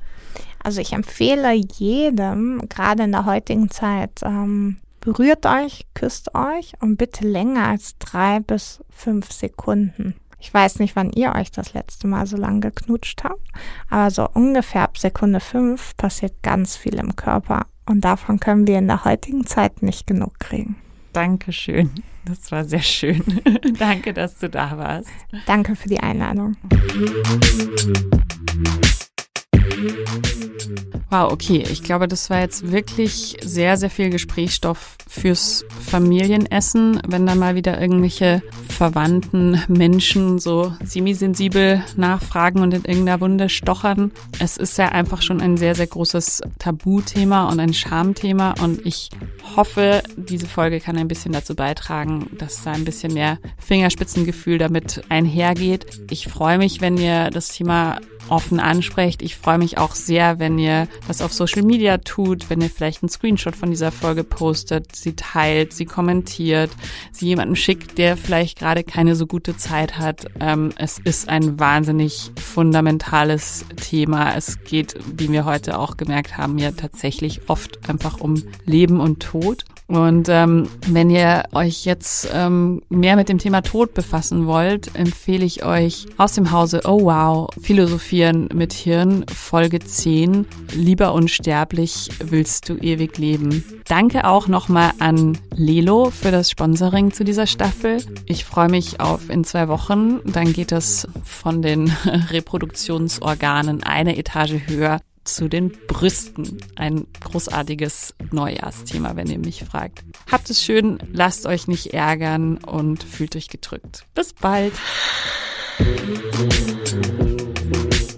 [0.64, 6.98] Also ich empfehle jedem, gerade in der heutigen Zeit, ähm, berührt euch, küsst euch und
[6.98, 10.16] bitte länger als drei bis fünf Sekunden.
[10.40, 13.46] Ich weiß nicht, wann ihr euch das letzte Mal so lange geknutscht habt,
[13.90, 18.78] aber so ungefähr ab Sekunde fünf passiert ganz viel im Körper und davon können wir
[18.78, 20.78] in der heutigen Zeit nicht genug kriegen.
[21.14, 21.92] Dankeschön.
[22.26, 23.24] Das war sehr schön.
[23.80, 25.10] Danke, dass du da warst.
[25.46, 26.56] Danke für die Einladung.
[31.12, 31.64] Wow, okay.
[31.72, 37.56] Ich glaube, das war jetzt wirklich sehr, sehr viel Gesprächsstoff fürs Familienessen, wenn da mal
[37.56, 44.12] wieder irgendwelche verwandten Menschen so semisensibel nachfragen und in irgendeiner Wunde stochern.
[44.40, 49.10] Es ist ja einfach schon ein sehr, sehr großes Tabuthema und ein Schamthema und ich
[49.56, 55.02] hoffe, diese Folge kann ein bisschen dazu beitragen, dass da ein bisschen mehr Fingerspitzengefühl damit
[55.10, 55.88] einhergeht.
[56.12, 58.00] Ich freue mich, wenn ihr das Thema
[58.30, 59.22] offen ansprecht.
[59.22, 63.04] Ich freue mich auch sehr, wenn ihr das auf Social Media tut, wenn ihr vielleicht
[63.04, 66.72] einen Screenshot von dieser Folge postet, sie teilt, sie kommentiert,
[67.12, 70.28] sie jemandem schickt, der vielleicht gerade keine so gute Zeit hat.
[70.40, 74.36] Ähm, es ist ein wahnsinnig fundamentales Thema.
[74.36, 79.22] Es geht, wie wir heute auch gemerkt haben, ja tatsächlich oft einfach um Leben und
[79.22, 79.66] Tod.
[79.90, 85.44] Und ähm, wenn ihr euch jetzt ähm, mehr mit dem Thema Tod befassen wollt, empfehle
[85.44, 92.70] ich euch aus dem Hause Oh Wow Philosophieren mit Hirn Folge 10 Lieber unsterblich willst
[92.70, 93.64] du ewig leben.
[93.88, 97.98] Danke auch nochmal an Lelo für das Sponsoring zu dieser Staffel.
[98.28, 100.20] Ich freue mich auf in zwei Wochen.
[100.24, 101.90] Dann geht es von den
[102.30, 105.00] Reproduktionsorganen eine Etage höher
[105.36, 106.58] zu den Brüsten.
[106.76, 110.04] Ein großartiges Neujahrsthema, wenn ihr mich fragt.
[110.32, 114.06] Habt es schön, lasst euch nicht ärgern und fühlt euch gedrückt.
[114.16, 114.74] Bis bald.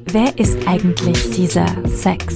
[0.06, 2.36] Wer ist eigentlich dieser Sex?